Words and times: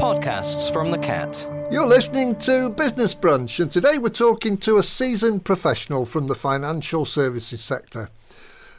Podcasts 0.00 0.72
from 0.72 0.90
the 0.90 0.96
Cat. 0.96 1.46
You're 1.70 1.86
listening 1.86 2.34
to 2.36 2.70
Business 2.70 3.14
Brunch, 3.14 3.60
and 3.60 3.70
today 3.70 3.98
we're 3.98 4.08
talking 4.08 4.56
to 4.56 4.78
a 4.78 4.82
seasoned 4.82 5.44
professional 5.44 6.06
from 6.06 6.26
the 6.26 6.34
financial 6.34 7.04
services 7.04 7.60
sector. 7.60 8.08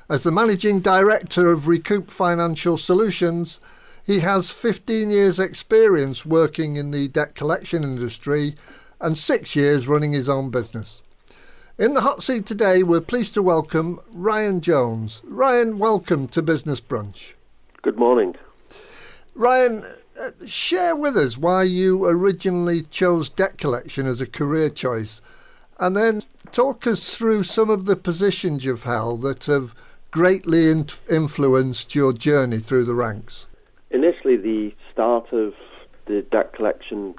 As 0.09 0.23
the 0.23 0.31
managing 0.31 0.79
director 0.79 1.51
of 1.51 1.67
Recoup 1.67 2.09
Financial 2.09 2.75
Solutions, 2.75 3.59
he 4.03 4.21
has 4.21 4.49
15 4.49 5.11
years' 5.11 5.37
experience 5.37 6.25
working 6.25 6.75
in 6.75 6.89
the 6.89 7.07
debt 7.07 7.35
collection 7.35 7.83
industry 7.83 8.55
and 8.99 9.15
six 9.15 9.55
years 9.55 9.87
running 9.87 10.13
his 10.13 10.27
own 10.27 10.49
business. 10.49 11.03
In 11.77 11.93
the 11.93 12.01
hot 12.01 12.23
seat 12.23 12.47
today, 12.47 12.81
we're 12.81 12.99
pleased 12.99 13.35
to 13.35 13.43
welcome 13.43 13.99
Ryan 14.11 14.59
Jones. 14.59 15.21
Ryan, 15.23 15.77
welcome 15.77 16.27
to 16.29 16.41
Business 16.41 16.81
Brunch. 16.81 17.33
Good 17.83 17.99
morning. 17.99 18.33
Ryan, 19.35 19.85
share 20.45 20.95
with 20.95 21.17
us 21.17 21.37
why 21.37 21.63
you 21.63 22.05
originally 22.05 22.83
chose 22.83 23.29
debt 23.29 23.57
collection 23.57 24.07
as 24.07 24.21
a 24.21 24.27
career 24.27 24.69
choice, 24.69 25.21
and 25.79 25.95
then 25.95 26.21
talk 26.51 26.85
us 26.85 27.15
through 27.15 27.43
some 27.43 27.69
of 27.69 27.85
the 27.85 27.95
positions 27.95 28.65
you've 28.65 28.83
held 28.83 29.21
that 29.21 29.45
have 29.45 29.73
greatly 30.11 30.69
in- 30.69 30.87
influenced 31.09 31.95
your 31.95 32.13
journey 32.13 32.59
through 32.59 32.83
the 32.83 32.95
ranks. 32.95 33.47
Initially, 33.89 34.37
the 34.37 34.73
start 34.91 35.31
of 35.31 35.53
the 36.05 36.21
debt 36.31 36.53
collection 36.53 37.15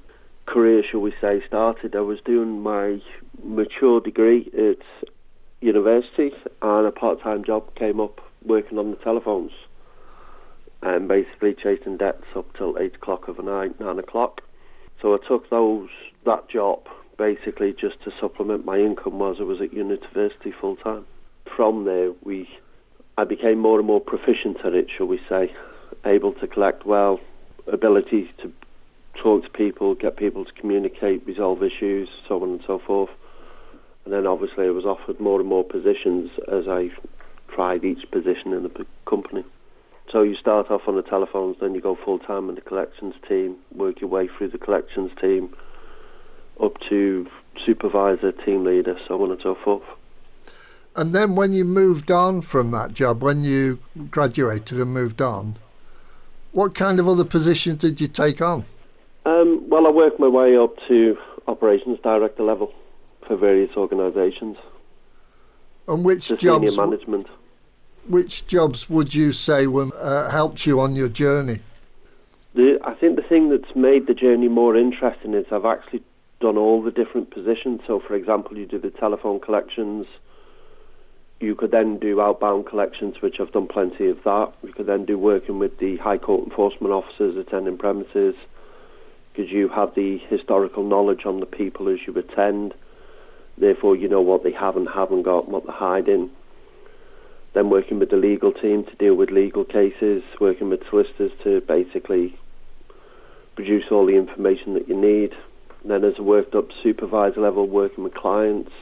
career, 0.46 0.82
shall 0.88 1.00
we 1.00 1.14
say, 1.20 1.42
started. 1.46 1.96
I 1.96 2.00
was 2.00 2.20
doing 2.24 2.62
my 2.62 3.00
mature 3.42 4.00
degree 4.00 4.50
at 4.56 5.10
university, 5.60 6.32
and 6.60 6.86
a 6.86 6.90
part-time 6.90 7.44
job 7.44 7.74
came 7.74 8.00
up 8.00 8.20
working 8.44 8.78
on 8.78 8.90
the 8.90 8.96
telephones 8.96 9.52
and 10.82 11.08
basically 11.08 11.54
chasing 11.54 11.96
debts 11.96 12.26
up 12.34 12.56
till 12.56 12.76
eight 12.78 12.96
o'clock 12.96 13.28
of 13.28 13.36
the 13.36 13.42
night, 13.42 13.78
nine 13.80 13.98
o'clock. 13.98 14.42
So 15.00 15.14
I 15.14 15.18
took 15.26 15.48
those 15.50 15.88
that 16.24 16.48
job 16.48 16.86
basically 17.16 17.72
just 17.72 18.02
to 18.02 18.12
supplement 18.20 18.64
my 18.64 18.78
income 18.78 19.18
whilst 19.18 19.40
I 19.40 19.44
was 19.44 19.60
at 19.60 19.72
university 19.72 20.52
full 20.52 20.76
time. 20.76 21.06
From 21.56 21.84
there, 21.84 22.12
we 22.22 22.48
I 23.16 23.24
became 23.24 23.58
more 23.58 23.78
and 23.78 23.86
more 23.86 24.00
proficient 24.00 24.64
at 24.64 24.74
it, 24.74 24.88
shall 24.96 25.06
we 25.06 25.20
say, 25.28 25.54
able 26.04 26.32
to 26.34 26.46
collect 26.46 26.86
well, 26.86 27.20
ability 27.66 28.30
to 28.38 28.52
talk 29.14 29.44
to 29.44 29.50
people, 29.50 29.94
get 29.94 30.16
people 30.16 30.44
to 30.44 30.52
communicate, 30.52 31.26
resolve 31.26 31.62
issues, 31.62 32.08
so 32.26 32.42
on 32.42 32.50
and 32.50 32.62
so 32.66 32.78
forth. 32.78 33.10
And 34.04 34.12
then 34.12 34.26
obviously 34.26 34.66
I 34.66 34.70
was 34.70 34.84
offered 34.84 35.20
more 35.20 35.38
and 35.40 35.48
more 35.48 35.62
positions 35.62 36.30
as 36.50 36.66
I 36.66 36.90
tried 37.48 37.84
each 37.84 38.10
position 38.10 38.52
in 38.52 38.62
the 38.62 38.86
company. 39.06 39.44
So 40.12 40.20
you 40.20 40.36
start 40.36 40.70
off 40.70 40.82
on 40.86 40.96
the 40.96 41.02
telephones, 41.02 41.56
then 41.58 41.74
you 41.74 41.80
go 41.80 41.96
full 42.04 42.18
time 42.18 42.50
in 42.50 42.54
the 42.54 42.60
collections 42.60 43.14
team, 43.26 43.56
work 43.74 44.02
your 44.02 44.10
way 44.10 44.28
through 44.28 44.50
the 44.50 44.58
collections 44.58 45.10
team, 45.18 45.56
up 46.62 46.74
to 46.90 47.26
supervisor, 47.64 48.30
team 48.30 48.62
leader, 48.62 48.98
so 49.08 49.22
on 49.22 49.30
and 49.30 49.40
so 49.42 49.54
forth. 49.64 49.82
And 50.94 51.14
then 51.14 51.34
when 51.34 51.54
you 51.54 51.64
moved 51.64 52.10
on 52.10 52.42
from 52.42 52.70
that 52.72 52.92
job, 52.92 53.22
when 53.22 53.42
you 53.42 53.78
graduated 54.10 54.78
and 54.78 54.92
moved 54.92 55.22
on, 55.22 55.56
what 56.52 56.74
kind 56.74 57.00
of 57.00 57.08
other 57.08 57.24
positions 57.24 57.78
did 57.78 57.98
you 57.98 58.08
take 58.08 58.42
on? 58.42 58.66
Um, 59.24 59.66
well, 59.70 59.86
I 59.86 59.90
worked 59.90 60.20
my 60.20 60.28
way 60.28 60.58
up 60.58 60.76
to 60.88 61.16
operations 61.48 61.98
director 62.02 62.42
level 62.42 62.74
for 63.26 63.36
various 63.36 63.74
organisations. 63.78 64.58
And 65.88 66.04
which 66.04 66.28
to 66.28 66.36
jobs? 66.36 66.68
Senior 66.68 66.86
management 66.86 67.26
which 68.08 68.46
jobs 68.46 68.90
would 68.90 69.14
you 69.14 69.32
say 69.32 69.66
were, 69.66 69.90
uh, 69.96 70.30
helped 70.30 70.66
you 70.66 70.80
on 70.80 70.96
your 70.96 71.08
journey? 71.08 71.60
The, 72.54 72.78
I 72.84 72.94
think 72.94 73.16
the 73.16 73.22
thing 73.22 73.48
that's 73.48 73.74
made 73.74 74.06
the 74.06 74.14
journey 74.14 74.48
more 74.48 74.76
interesting 74.76 75.34
is 75.34 75.46
I've 75.50 75.64
actually 75.64 76.02
done 76.40 76.58
all 76.58 76.82
the 76.82 76.90
different 76.90 77.30
positions. 77.30 77.80
So, 77.86 78.00
for 78.00 78.14
example, 78.14 78.58
you 78.58 78.66
do 78.66 78.78
the 78.78 78.90
telephone 78.90 79.40
collections. 79.40 80.06
You 81.40 81.54
could 81.54 81.70
then 81.70 81.98
do 81.98 82.20
outbound 82.20 82.66
collections, 82.66 83.20
which 83.20 83.40
I've 83.40 83.52
done 83.52 83.68
plenty 83.68 84.08
of 84.08 84.22
that. 84.24 84.52
You 84.62 84.72
could 84.72 84.86
then 84.86 85.04
do 85.04 85.18
working 85.18 85.58
with 85.58 85.78
the 85.78 85.96
High 85.96 86.18
Court 86.18 86.44
enforcement 86.44 86.92
officers 86.92 87.36
attending 87.36 87.78
premises, 87.78 88.34
because 89.32 89.50
you 89.50 89.68
have 89.68 89.94
the 89.94 90.18
historical 90.28 90.84
knowledge 90.84 91.24
on 91.24 91.40
the 91.40 91.46
people 91.46 91.88
as 91.88 91.98
you 92.06 92.16
attend. 92.18 92.74
Therefore, 93.56 93.96
you 93.96 94.08
know 94.08 94.20
what 94.20 94.42
they 94.44 94.52
have 94.52 94.76
and 94.76 94.88
haven't 94.88 95.22
got, 95.22 95.48
what 95.48 95.64
they're 95.64 95.74
hiding 95.74 96.30
then 97.52 97.68
working 97.68 97.98
with 97.98 98.10
the 98.10 98.16
legal 98.16 98.52
team 98.52 98.84
to 98.84 98.94
deal 98.96 99.14
with 99.14 99.30
legal 99.30 99.64
cases, 99.64 100.22
working 100.40 100.70
with 100.70 100.88
solicitors 100.88 101.32
to 101.42 101.60
basically 101.62 102.36
produce 103.54 103.84
all 103.90 104.06
the 104.06 104.16
information 104.16 104.74
that 104.74 104.88
you 104.88 104.96
need. 104.96 105.34
Then 105.84 106.04
as 106.04 106.18
a 106.18 106.22
worked 106.22 106.54
up 106.54 106.68
supervisor 106.82 107.40
level, 107.40 107.66
working 107.66 108.04
with 108.04 108.14
clients, 108.14 108.72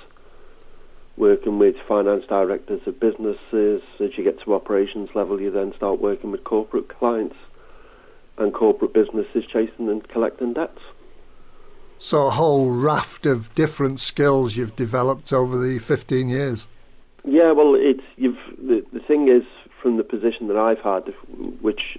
working 1.16 1.58
with 1.58 1.76
finance 1.88 2.24
directors 2.26 2.80
of 2.86 3.00
businesses. 3.00 3.82
As 3.98 4.16
you 4.16 4.24
get 4.24 4.40
to 4.42 4.54
operations 4.54 5.10
level, 5.14 5.40
you 5.40 5.50
then 5.50 5.74
start 5.74 6.00
working 6.00 6.30
with 6.30 6.44
corporate 6.44 6.88
clients 6.88 7.36
and 8.38 8.54
corporate 8.54 8.92
businesses 8.92 9.44
chasing 9.46 9.88
and 9.88 10.06
collecting 10.08 10.52
debts. 10.52 10.80
So 11.98 12.28
a 12.28 12.30
whole 12.30 12.70
raft 12.70 13.26
of 13.26 13.54
different 13.54 14.00
skills 14.00 14.56
you've 14.56 14.76
developed 14.76 15.32
over 15.32 15.58
the 15.58 15.78
15 15.78 16.28
years. 16.28 16.66
Yeah, 17.24 17.52
well, 17.52 17.74
it's 17.76 18.02
you've 18.16 18.38
the 18.58 18.84
the 18.92 19.00
thing 19.00 19.28
is 19.28 19.44
from 19.82 19.96
the 19.96 20.04
position 20.04 20.48
that 20.48 20.56
I've 20.56 20.80
had, 20.80 21.12
which 21.60 21.98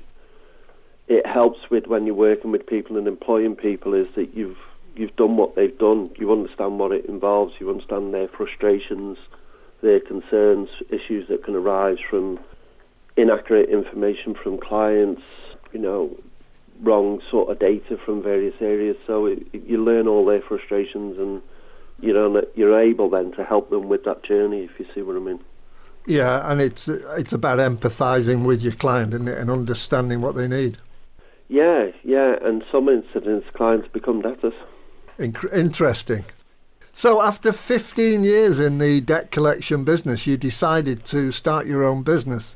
it 1.07 1.25
helps 1.25 1.59
with 1.69 1.87
when 1.87 2.05
you're 2.05 2.15
working 2.15 2.51
with 2.51 2.65
people 2.65 2.97
and 2.97 3.07
employing 3.07 3.55
people, 3.55 3.93
is 3.93 4.07
that 4.15 4.35
you've 4.35 4.57
you've 4.95 5.15
done 5.15 5.37
what 5.37 5.55
they've 5.55 5.77
done. 5.77 6.09
You 6.17 6.31
understand 6.31 6.79
what 6.79 6.91
it 6.91 7.05
involves. 7.05 7.53
You 7.59 7.69
understand 7.69 8.13
their 8.13 8.27
frustrations, 8.27 9.17
their 9.81 9.99
concerns, 9.99 10.69
issues 10.89 11.27
that 11.29 11.43
can 11.43 11.55
arise 11.55 11.97
from 12.09 12.39
inaccurate 13.15 13.69
information 13.69 14.35
from 14.41 14.57
clients. 14.57 15.21
You 15.71 15.79
know, 15.79 16.17
wrong 16.81 17.21
sort 17.29 17.49
of 17.49 17.59
data 17.59 17.97
from 18.03 18.23
various 18.23 18.55
areas. 18.59 18.97
So 19.05 19.27
it, 19.27 19.43
you 19.53 19.83
learn 19.83 20.07
all 20.07 20.25
their 20.25 20.41
frustrations 20.41 21.17
and 21.19 21.41
you 22.01 22.13
know, 22.13 22.41
you're 22.55 22.79
able 22.79 23.09
then 23.09 23.31
to 23.33 23.43
help 23.43 23.69
them 23.69 23.87
with 23.87 24.03
that 24.05 24.23
journey, 24.23 24.63
if 24.63 24.79
you 24.79 24.85
see 24.93 25.01
what 25.01 25.15
I 25.15 25.19
mean. 25.19 25.39
Yeah, 26.07 26.49
and 26.51 26.59
it's 26.59 26.87
it's 26.87 27.33
about 27.33 27.59
empathising 27.59 28.45
with 28.45 28.61
your 28.63 28.73
client 28.73 29.13
and, 29.13 29.29
and 29.29 29.51
understanding 29.51 30.21
what 30.21 30.35
they 30.35 30.47
need. 30.47 30.79
Yeah, 31.47 31.91
yeah, 32.03 32.37
and 32.41 32.63
some 32.71 32.89
incidents 32.89 33.47
clients 33.53 33.87
become 33.89 34.21
debtors. 34.21 34.53
Inc- 35.19 35.53
interesting. 35.53 36.25
So, 36.93 37.21
after 37.21 37.53
15 37.53 38.23
years 38.23 38.59
in 38.59 38.79
the 38.79 38.99
debt 38.99 39.31
collection 39.31 39.83
business, 39.83 40.27
you 40.27 40.37
decided 40.37 41.05
to 41.05 41.31
start 41.31 41.65
your 41.65 41.83
own 41.83 42.03
business. 42.03 42.55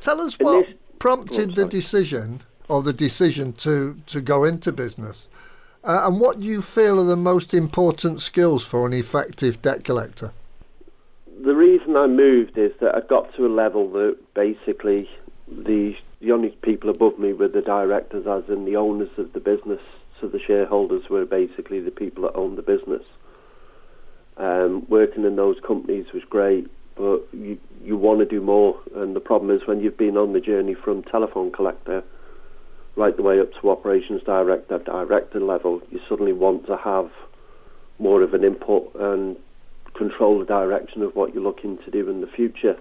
Tell 0.00 0.20
us 0.20 0.38
what 0.38 0.66
prompted 0.98 1.54
the 1.54 1.66
decision 1.66 2.40
or 2.68 2.82
the 2.82 2.92
decision 2.92 3.52
to, 3.54 3.98
to 4.06 4.20
go 4.20 4.44
into 4.44 4.72
business. 4.72 5.28
Uh, 5.84 6.02
and 6.06 6.20
what 6.20 6.40
do 6.40 6.46
you 6.46 6.62
feel 6.62 7.00
are 7.00 7.04
the 7.04 7.16
most 7.16 7.52
important 7.52 8.20
skills 8.20 8.64
for 8.64 8.86
an 8.86 8.92
effective 8.92 9.60
debt 9.62 9.82
collector? 9.82 10.32
The 11.44 11.54
reason 11.56 11.96
I 11.96 12.06
moved 12.06 12.56
is 12.56 12.70
that 12.80 12.94
I 12.94 13.00
got 13.00 13.34
to 13.34 13.46
a 13.46 13.48
level 13.48 13.90
that 13.92 14.16
basically 14.34 15.10
the 15.48 15.94
the 16.20 16.30
only 16.30 16.50
people 16.62 16.88
above 16.88 17.18
me 17.18 17.32
were 17.32 17.48
the 17.48 17.62
directors, 17.62 18.28
as 18.28 18.48
in 18.48 18.64
the 18.64 18.76
owners 18.76 19.10
of 19.18 19.32
the 19.32 19.40
business. 19.40 19.80
So 20.20 20.28
the 20.28 20.38
shareholders 20.38 21.10
were 21.10 21.24
basically 21.24 21.80
the 21.80 21.90
people 21.90 22.22
that 22.22 22.36
owned 22.36 22.56
the 22.56 22.62
business. 22.62 23.02
Um, 24.36 24.86
working 24.88 25.24
in 25.24 25.34
those 25.34 25.56
companies 25.66 26.06
was 26.14 26.22
great, 26.30 26.70
but 26.94 27.26
you 27.32 27.58
you 27.82 27.96
want 27.96 28.20
to 28.20 28.24
do 28.24 28.40
more. 28.40 28.78
And 28.94 29.16
the 29.16 29.20
problem 29.20 29.50
is 29.50 29.66
when 29.66 29.80
you've 29.80 29.96
been 29.96 30.16
on 30.16 30.32
the 30.32 30.40
journey 30.40 30.74
from 30.74 31.02
telephone 31.02 31.50
collector 31.50 32.04
right 32.96 33.16
the 33.16 33.22
way 33.22 33.40
up 33.40 33.48
to 33.60 33.70
operations 33.70 34.22
director, 34.24 34.78
director 34.78 35.40
level, 35.40 35.80
you 35.90 36.00
suddenly 36.08 36.32
want 36.32 36.66
to 36.66 36.76
have 36.76 37.10
more 37.98 38.22
of 38.22 38.34
an 38.34 38.44
input 38.44 38.94
and 38.94 39.36
control 39.94 40.38
the 40.38 40.44
direction 40.44 41.02
of 41.02 41.14
what 41.14 41.34
you're 41.34 41.42
looking 41.42 41.78
to 41.78 41.90
do 41.90 42.08
in 42.10 42.20
the 42.20 42.26
future. 42.26 42.76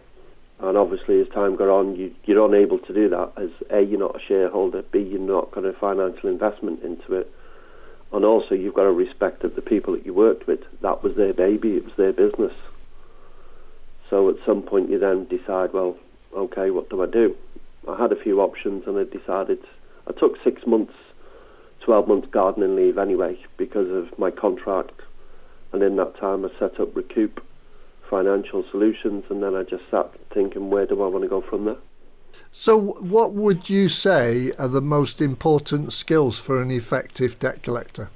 And 0.60 0.78
obviously, 0.78 1.20
as 1.20 1.28
time 1.30 1.56
goes 1.56 1.70
on, 1.70 1.96
you, 1.96 2.14
you're 2.26 2.46
unable 2.46 2.78
to 2.80 2.94
do 2.94 3.10
that. 3.10 3.32
As 3.36 3.50
A, 3.72 3.82
you're 3.82 4.00
not 4.00 4.16
a 4.16 4.26
shareholder, 4.28 4.84
B, 4.84 5.00
you're 5.00 5.20
not 5.20 5.52
got 5.52 5.66
a 5.66 5.74
financial 5.74 6.30
investment 6.30 6.84
into 6.84 7.16
it. 7.16 7.32
And 8.14 8.26
also, 8.26 8.54
you've 8.56 8.76
got 8.76 8.84
to 8.84 8.92
respect 8.92 9.42
that 9.42 9.56
the 9.56 9.62
people 9.62 9.94
that 9.94 10.06
you 10.06 10.14
worked 10.14 10.46
with, 10.46 10.60
that 10.82 11.04
was 11.04 11.16
their 11.16 11.34
baby, 11.34 11.78
it 11.78 11.86
was 11.86 11.94
their 11.98 12.14
business. 12.14 12.54
So 14.10 14.30
at 14.30 14.36
some 14.46 14.62
point, 14.62 14.90
you 14.90 15.00
then 15.00 15.26
decide, 15.26 15.74
well, 15.74 15.96
okay, 16.36 16.70
what 16.70 16.90
do 16.90 17.02
I 17.02 17.08
do? 17.08 17.36
I 17.90 18.00
had 18.00 18.12
a 18.12 18.22
few 18.22 18.42
options 18.42 18.84
and 18.86 18.98
I 19.00 19.06
decided 19.06 19.60
I 20.08 20.12
took 20.14 20.42
six 20.44 20.66
months, 20.66 20.94
12 21.82 22.08
months 22.08 22.28
gardening 22.32 22.76
leave 22.76 22.98
anyway 22.98 23.38
because 23.58 23.90
of 23.90 24.18
my 24.18 24.32
contract. 24.32 25.00
And 25.72 25.82
in 25.84 25.96
that 25.98 26.18
time, 26.18 26.46
I 26.46 26.50
set 26.60 26.80
up 26.80 26.96
Recoup 26.96 27.44
Financial 28.10 28.64
Solutions, 28.72 29.24
and 29.30 29.42
then 29.42 29.56
I 29.56 29.64
just 29.64 29.84
sat 29.90 30.12
thinking, 30.34 30.70
where 30.70 30.86
do 30.86 31.02
I 31.02 31.08
want 31.08 31.24
to 31.24 31.30
go 31.30 31.42
from 31.42 31.66
there? 31.66 31.78
So, 32.52 32.78
what 32.78 33.34
would 33.34 33.70
you 33.70 33.88
say 33.88 34.52
are 34.60 34.68
the 34.68 34.82
most 34.82 35.22
important 35.22 35.94
skills 35.94 36.38
for 36.38 36.62
an 36.62 36.72
effective 36.72 37.40
debt 37.40 37.64
collector? 37.64 38.10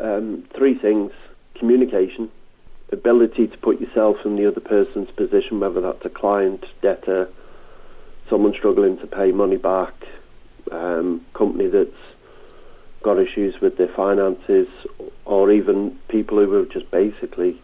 Um, 0.00 0.44
three 0.56 0.78
things 0.78 1.12
communication, 1.62 2.28
ability 2.90 3.46
to 3.46 3.56
put 3.58 3.80
yourself 3.80 4.16
in 4.24 4.34
the 4.34 4.48
other 4.48 4.60
person's 4.60 5.10
position, 5.12 5.60
whether 5.60 5.80
that's 5.80 6.04
a 6.04 6.10
client, 6.10 6.64
debtor, 6.80 7.28
someone 8.28 8.52
struggling 8.52 8.98
to 8.98 9.06
pay 9.06 9.30
money 9.30 9.56
back, 9.56 9.94
um, 10.72 11.24
company 11.34 11.68
that's 11.68 11.90
got 13.02 13.18
issues 13.18 13.60
with 13.60 13.76
their 13.76 13.88
finances, 13.88 14.68
or 15.24 15.50
even 15.50 15.98
people 16.08 16.38
who 16.38 16.62
are 16.62 16.66
just 16.66 16.90
basically 16.90 17.60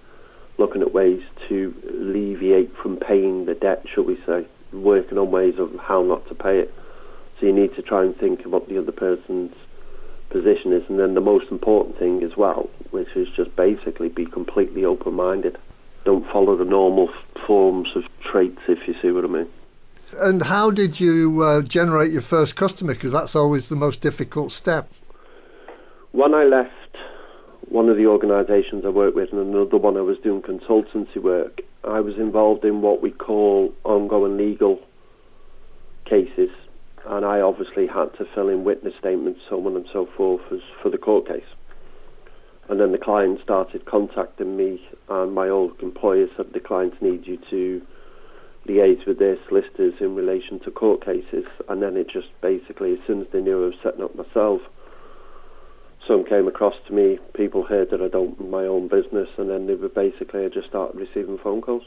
looking 0.58 0.82
at 0.82 0.92
ways 0.92 1.22
to 1.48 1.74
alleviate 1.88 2.76
from 2.76 2.96
paying 2.96 3.46
the 3.46 3.54
debt, 3.54 3.84
shall 3.92 4.04
we 4.04 4.16
say 4.26 4.44
working 4.72 5.16
on 5.16 5.30
ways 5.30 5.58
of 5.58 5.74
how 5.78 6.02
not 6.02 6.26
to 6.28 6.34
pay 6.34 6.58
it. 6.58 6.74
So 7.38 7.46
you 7.46 7.52
need 7.52 7.74
to 7.76 7.82
try 7.82 8.02
and 8.02 8.16
think 8.16 8.44
of 8.44 8.52
what 8.52 8.68
the 8.68 8.78
other 8.78 8.92
person's 8.92 9.54
position 10.30 10.72
is, 10.72 10.82
and 10.88 10.98
then 10.98 11.14
the 11.14 11.20
most 11.20 11.50
important 11.50 11.98
thing 11.98 12.22
as 12.22 12.36
well, 12.36 12.68
which 12.90 13.16
is 13.16 13.28
just 13.30 13.54
basically 13.56 14.08
be 14.08 14.26
completely 14.26 14.84
open-minded. 14.84 15.56
Don't 16.04 16.28
follow 16.30 16.56
the 16.56 16.64
normal 16.64 17.08
forms 17.46 17.88
of 17.96 18.04
traits, 18.20 18.60
if 18.68 18.86
you 18.86 18.94
see 19.00 19.10
what 19.10 19.24
I 19.24 19.28
mean. 19.28 19.48
And 20.20 20.42
how 20.42 20.72
did 20.72 20.98
you 20.98 21.42
uh, 21.42 21.62
generate 21.62 22.10
your 22.10 22.22
first 22.22 22.56
customer? 22.56 22.94
Because 22.94 23.12
that's 23.12 23.36
always 23.36 23.68
the 23.68 23.76
most 23.76 24.00
difficult 24.00 24.50
step. 24.50 24.90
When 26.10 26.34
I 26.34 26.42
left 26.44 26.72
one 27.68 27.88
of 27.88 27.96
the 27.96 28.06
organisations 28.06 28.84
I 28.84 28.88
worked 28.88 29.14
with, 29.14 29.32
and 29.32 29.40
another 29.40 29.76
one 29.76 29.96
I 29.96 30.00
was 30.00 30.18
doing 30.18 30.42
consultancy 30.42 31.22
work, 31.22 31.60
I 31.84 32.00
was 32.00 32.16
involved 32.16 32.64
in 32.64 32.82
what 32.82 33.00
we 33.00 33.12
call 33.12 33.72
ongoing 33.84 34.36
legal 34.36 34.80
cases, 36.04 36.50
and 37.06 37.24
I 37.24 37.40
obviously 37.40 37.86
had 37.86 38.12
to 38.18 38.26
fill 38.34 38.48
in 38.48 38.64
witness 38.64 38.94
statements, 38.98 39.40
so 39.48 39.64
on 39.64 39.76
and 39.76 39.86
so 39.92 40.08
forth, 40.16 40.42
as 40.50 40.60
for 40.82 40.90
the 40.90 40.98
court 40.98 41.28
case. 41.28 41.46
And 42.68 42.80
then 42.80 42.90
the 42.90 42.98
client 42.98 43.38
started 43.44 43.86
contacting 43.86 44.56
me, 44.56 44.82
and 45.08 45.32
my 45.32 45.48
old 45.48 45.80
employer 45.80 46.26
said 46.36 46.46
the 46.52 46.60
clients 46.60 46.96
need 47.00 47.26
you 47.26 47.38
to 47.50 47.82
liaise 48.68 49.06
with 49.06 49.18
their 49.18 49.36
solicitors 49.48 49.94
in 50.00 50.14
relation 50.14 50.60
to 50.60 50.70
court 50.70 51.04
cases. 51.04 51.44
And 51.68 51.82
then 51.82 51.96
it 51.96 52.08
just 52.08 52.28
basically, 52.40 52.92
as 52.92 52.98
soon 53.06 53.22
as 53.22 53.26
they 53.32 53.40
knew 53.40 53.64
I 53.64 53.66
was 53.66 53.74
setting 53.82 54.02
up 54.02 54.14
myself, 54.14 54.60
some 56.06 56.24
came 56.24 56.48
across 56.48 56.74
to 56.86 56.92
me. 56.92 57.18
People 57.34 57.64
heard 57.64 57.90
that 57.90 58.00
I'd 58.00 58.14
opened 58.14 58.50
my 58.50 58.64
own 58.64 58.88
business, 58.88 59.28
and 59.36 59.50
then 59.50 59.66
they 59.66 59.74
were 59.74 59.88
basically 59.88 60.44
I 60.44 60.48
just 60.48 60.68
started 60.68 60.98
receiving 60.98 61.38
phone 61.38 61.60
calls. 61.60 61.84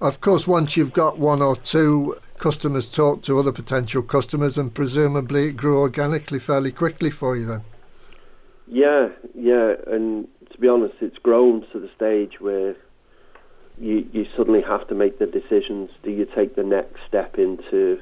Of 0.00 0.20
course, 0.20 0.46
once 0.46 0.76
you've 0.76 0.92
got 0.92 1.18
one 1.18 1.42
or 1.42 1.54
two 1.54 2.16
customers 2.38 2.88
talk 2.88 3.22
to 3.22 3.38
other 3.38 3.52
potential 3.52 4.02
customers, 4.02 4.58
and 4.58 4.74
presumably 4.74 5.48
it 5.48 5.56
grew 5.56 5.78
organically 5.78 6.38
fairly 6.38 6.72
quickly 6.72 7.10
for 7.10 7.36
you 7.36 7.46
then. 7.46 7.62
Yeah, 8.66 9.10
yeah, 9.34 9.74
and 9.86 10.26
to 10.50 10.58
be 10.58 10.66
honest, 10.66 10.94
it's 11.00 11.18
grown 11.18 11.66
to 11.72 11.78
the 11.78 11.90
stage 11.94 12.40
where 12.40 12.74
you 13.82 14.06
you 14.12 14.26
suddenly 14.36 14.62
have 14.62 14.86
to 14.88 14.94
make 14.94 15.18
the 15.18 15.26
decisions. 15.26 15.90
Do 16.02 16.10
you 16.10 16.24
take 16.24 16.54
the 16.54 16.62
next 16.62 17.00
step 17.08 17.38
into 17.38 18.00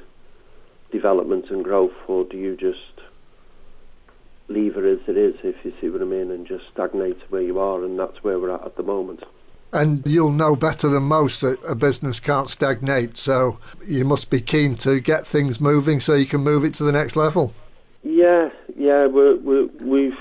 development 0.91 1.49
and 1.49 1.63
growth, 1.63 1.95
or 2.07 2.23
do 2.23 2.37
you 2.37 2.55
just 2.55 3.01
leave 4.47 4.77
it 4.77 4.85
as 4.85 4.99
it 5.07 5.17
is, 5.17 5.35
if 5.43 5.55
you 5.63 5.73
see 5.79 5.89
what 5.89 6.01
I 6.01 6.05
mean, 6.05 6.29
and 6.29 6.45
just 6.45 6.65
stagnate 6.71 7.17
where 7.29 7.41
you 7.41 7.59
are, 7.59 7.83
and 7.83 7.97
that's 7.97 8.23
where 8.23 8.37
we're 8.39 8.53
at 8.53 8.65
at 8.65 8.75
the 8.75 8.83
moment. 8.83 9.23
And 9.73 10.05
you'll 10.05 10.33
know 10.33 10.57
better 10.57 10.89
than 10.89 11.03
most 11.03 11.41
that 11.41 11.57
a 11.65 11.75
business 11.75 12.19
can't 12.19 12.49
stagnate, 12.49 13.15
so 13.15 13.57
you 13.85 14.03
must 14.03 14.29
be 14.29 14.41
keen 14.41 14.75
to 14.77 14.99
get 14.99 15.25
things 15.25 15.61
moving 15.61 16.01
so 16.01 16.13
you 16.13 16.25
can 16.25 16.41
move 16.41 16.65
it 16.65 16.73
to 16.75 16.83
the 16.83 16.91
next 16.91 17.15
level. 17.15 17.53
Yeah, 18.03 18.49
yeah, 18.75 19.07
we're, 19.07 19.37
we're, 19.37 19.67
we've 19.79 20.17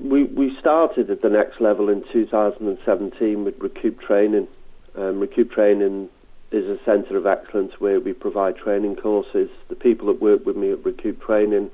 we 0.00 0.24
we 0.24 0.56
started 0.58 1.10
at 1.10 1.22
the 1.22 1.28
next 1.28 1.60
level 1.60 1.88
in 1.88 2.04
2017 2.12 3.44
with 3.44 3.58
Recoup 3.58 4.00
Training. 4.00 4.48
Um, 4.94 5.26
Training 5.50 6.08
is 6.50 6.66
a 6.66 6.82
centre 6.84 7.16
of 7.16 7.26
excellence 7.26 7.72
where 7.78 7.98
we 7.98 8.12
provide 8.12 8.56
training 8.56 8.96
courses. 8.96 9.48
The 9.68 9.74
people 9.74 10.08
that 10.08 10.20
work 10.20 10.44
with 10.44 10.56
me 10.56 10.70
at 10.70 10.84
Recoup 10.84 11.22
Training 11.22 11.70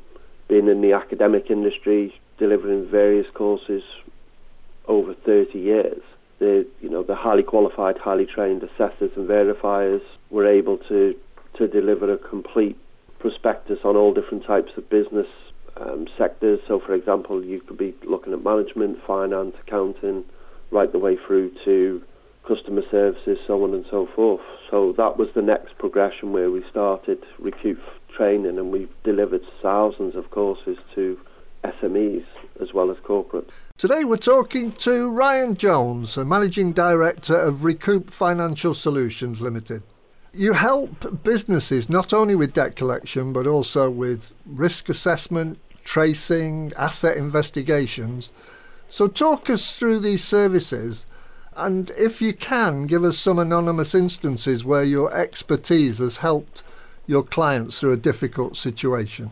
being 0.49 0.69
in 0.69 0.81
the 0.81 0.93
academic 0.93 1.51
industry, 1.51 2.15
delivering 2.39 2.89
various 2.89 3.27
courses 3.35 3.83
over 4.87 5.15
30 5.15 5.59
years. 5.59 6.03
The 6.39 6.67
you 6.81 6.89
know 6.89 7.03
the 7.03 7.17
highly 7.17 7.43
qualified, 7.43 7.99
highly 7.99 8.25
trained 8.25 8.63
assessors 8.63 9.11
and 9.17 9.29
verifiers 9.29 10.03
were 10.31 10.47
able 10.47 10.79
to 10.89 11.17
to 11.57 11.67
deliver 11.67 12.13
a 12.13 12.19
complete 12.19 12.79
prospectus 13.19 13.81
on 13.85 13.97
all 13.97 14.15
different 14.15 14.45
types 14.45 14.71
of 14.77 14.89
business 14.89 15.27
um, 15.77 16.07
sectors. 16.17 16.61
So, 16.69 16.79
for 16.79 16.95
example, 16.95 17.45
you 17.45 17.61
could 17.61 17.79
be 17.79 17.95
looking 18.05 18.33
at 18.33 18.45
management, 18.45 18.99
finance, 19.05 19.57
accounting, 19.67 20.25
right 20.71 20.91
the 20.91 21.01
way 21.01 21.17
through 21.17 21.51
to 21.65 22.03
customer 22.49 22.83
services, 22.91 23.39
so 23.47 23.63
on 23.63 23.75
and 23.75 23.85
so 23.91 24.09
forth. 24.17 24.41
So 24.71 24.93
that 24.97 25.19
was 25.19 25.33
the 25.35 25.43
next 25.43 25.77
progression 25.77 26.33
where 26.33 26.51
we 26.51 26.65
started 26.71 27.23
Recoup 27.39 27.79
training, 28.17 28.59
and 28.59 28.73
we've 28.73 28.91
delivered 29.05 29.43
thousands 29.63 30.17
of 30.17 30.31
courses 30.31 30.79
to 30.95 31.21
SMEs 31.63 32.25
as 32.61 32.73
well 32.73 32.91
as 32.91 32.97
corporates. 32.99 33.51
Today 33.77 34.03
we're 34.03 34.17
talking 34.17 34.73
to 34.73 35.11
Ryan 35.11 35.57
Jones, 35.57 36.17
a 36.17 36.25
Managing 36.25 36.73
Director 36.73 37.37
of 37.39 37.65
Recoup 37.65 38.11
Financial 38.11 38.73
Solutions 38.73 39.41
Limited. 39.41 39.83
You 40.33 40.55
help 40.55 41.23
businesses 41.23 41.91
not 41.91 42.13
only 42.13 42.35
with 42.35 42.55
debt 42.55 42.77
collection 42.77 43.33
but 43.33 43.47
also 43.47 43.91
with 43.91 44.35
risk 44.47 44.89
assessment, 44.89 45.59
tracing, 45.85 46.73
asset 46.77 47.17
investigations. 47.17 48.33
So, 48.89 49.07
talk 49.07 49.51
us 49.51 49.79
through 49.79 49.99
these 49.99 50.25
services 50.25 51.07
and, 51.59 51.91
if 51.99 52.23
you 52.23 52.33
can, 52.33 52.87
give 52.87 53.05
us 53.05 53.19
some 53.19 53.39
anonymous 53.39 53.95
instances 53.95 54.65
where 54.65 54.85
your 54.85 55.13
expertise 55.13 55.99
has 55.99 56.19
helped 56.19 56.63
your 57.07 57.23
clients 57.23 57.81
through 57.81 57.93
a 57.93 57.97
difficult 57.97 58.57
situation? 58.57 59.31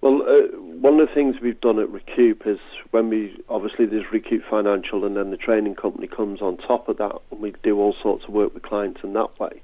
Well, 0.00 0.22
uh, 0.22 0.58
one 0.58 1.00
of 1.00 1.08
the 1.08 1.14
things 1.14 1.36
we've 1.42 1.60
done 1.60 1.78
at 1.78 1.90
Recoup 1.90 2.46
is 2.46 2.58
when 2.90 3.08
we 3.08 3.42
obviously 3.48 3.86
there's 3.86 4.10
Recoup 4.12 4.42
Financial, 4.48 5.04
and 5.04 5.16
then 5.16 5.30
the 5.30 5.36
training 5.36 5.74
company 5.74 6.06
comes 6.06 6.40
on 6.40 6.56
top 6.56 6.88
of 6.88 6.98
that, 6.98 7.16
and 7.30 7.40
we 7.40 7.52
do 7.62 7.78
all 7.78 7.94
sorts 8.02 8.24
of 8.24 8.30
work 8.30 8.54
with 8.54 8.62
clients 8.62 9.00
in 9.02 9.12
that 9.14 9.38
way. 9.38 9.62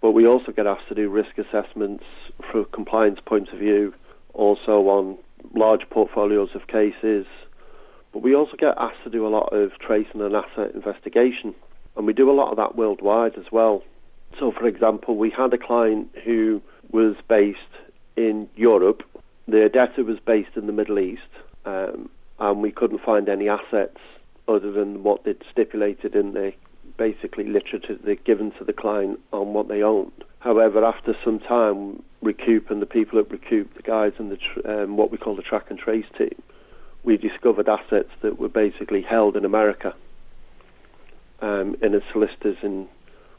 But 0.00 0.12
we 0.12 0.26
also 0.26 0.52
get 0.52 0.66
asked 0.66 0.88
to 0.88 0.94
do 0.94 1.08
risk 1.08 1.36
assessments 1.38 2.04
from 2.50 2.60
a 2.60 2.64
compliance 2.64 3.20
point 3.24 3.48
of 3.50 3.58
view, 3.58 3.94
also 4.34 4.88
on 4.88 5.18
large 5.54 5.88
portfolios 5.90 6.50
of 6.54 6.66
cases. 6.66 7.26
But 8.12 8.22
we 8.22 8.34
also 8.34 8.56
get 8.56 8.74
asked 8.76 9.04
to 9.04 9.10
do 9.10 9.26
a 9.26 9.28
lot 9.28 9.52
of 9.52 9.72
tracing 9.78 10.20
and 10.20 10.34
asset 10.34 10.74
investigation, 10.74 11.54
and 11.96 12.06
we 12.06 12.12
do 12.12 12.30
a 12.30 12.32
lot 12.32 12.50
of 12.50 12.56
that 12.56 12.76
worldwide 12.76 13.36
as 13.36 13.52
well. 13.52 13.82
So, 14.38 14.52
for 14.52 14.66
example, 14.66 15.16
we 15.16 15.30
had 15.30 15.52
a 15.52 15.58
client 15.58 16.08
who 16.24 16.62
was 16.90 17.16
based 17.28 17.58
in 18.16 18.48
Europe. 18.56 19.02
Their 19.46 19.68
debtor 19.68 20.04
was 20.04 20.18
based 20.24 20.56
in 20.56 20.66
the 20.66 20.72
Middle 20.72 20.98
East, 20.98 21.22
um, 21.64 22.10
and 22.38 22.62
we 22.62 22.72
couldn't 22.72 23.02
find 23.02 23.28
any 23.28 23.48
assets 23.48 23.98
other 24.48 24.72
than 24.72 25.02
what 25.02 25.24
they'd 25.24 25.42
stipulated 25.50 26.14
in 26.14 26.32
the 26.32 26.52
basically 26.96 27.44
literature 27.44 27.96
they'd 28.04 28.24
given 28.24 28.50
to 28.52 28.64
the 28.64 28.72
client 28.72 29.18
on 29.32 29.54
what 29.54 29.68
they 29.68 29.82
owned. 29.82 30.24
However, 30.40 30.84
after 30.84 31.14
some 31.24 31.38
time, 31.38 32.02
Recoup 32.22 32.70
and 32.70 32.82
the 32.82 32.86
people 32.86 33.18
at 33.18 33.30
Recoup, 33.30 33.74
the 33.74 33.82
guys 33.82 34.12
in 34.18 34.28
the 34.28 34.36
tr- 34.36 34.68
um, 34.68 34.96
what 34.96 35.10
we 35.10 35.18
call 35.18 35.36
the 35.36 35.42
track 35.42 35.66
and 35.70 35.78
trace 35.78 36.04
team, 36.18 36.34
we 37.02 37.16
discovered 37.16 37.68
assets 37.68 38.10
that 38.22 38.38
were 38.38 38.48
basically 38.48 39.02
held 39.02 39.36
in 39.36 39.44
America 39.44 39.94
um, 41.40 41.76
in 41.82 41.94
a 41.94 42.00
solicitors 42.12 42.58
in 42.62 42.88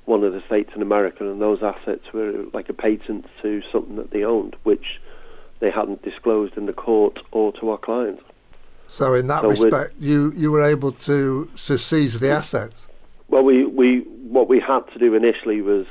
one 0.06 0.24
of 0.24 0.34
the 0.34 0.42
states 0.48 0.72
in 0.76 0.82
America, 0.82 1.30
and 1.30 1.42
those 1.42 1.62
assets 1.62 2.04
were 2.14 2.46
like 2.54 2.70
a 2.70 2.74
patent 2.74 3.26
to 3.42 3.62
something 3.72 3.96
that 3.98 4.12
they 4.12 4.24
owned, 4.24 4.56
which 4.64 5.00
they 5.60 5.70
hadn't 5.70 6.02
disclosed 6.02 6.58
in 6.58 6.66
the 6.66 6.74
court 6.74 7.20
or 7.32 7.52
to 7.54 7.70
our 7.70 7.78
clients. 7.78 8.24
So, 8.88 9.14
in 9.14 9.28
that 9.28 9.42
so 9.42 9.50
respect, 9.50 9.94
you 10.00 10.34
you 10.36 10.52
were 10.52 10.64
able 10.64 10.92
to, 10.92 11.50
to 11.56 11.78
seize 11.78 12.20
the 12.20 12.30
assets. 12.32 12.88
Well, 13.30 13.44
we, 13.44 13.66
we 13.66 14.00
what 14.28 14.50
we 14.50 14.60
had 14.60 14.82
to 14.94 15.00
do 15.00 15.14
initially 15.14 15.62
was 15.62 15.86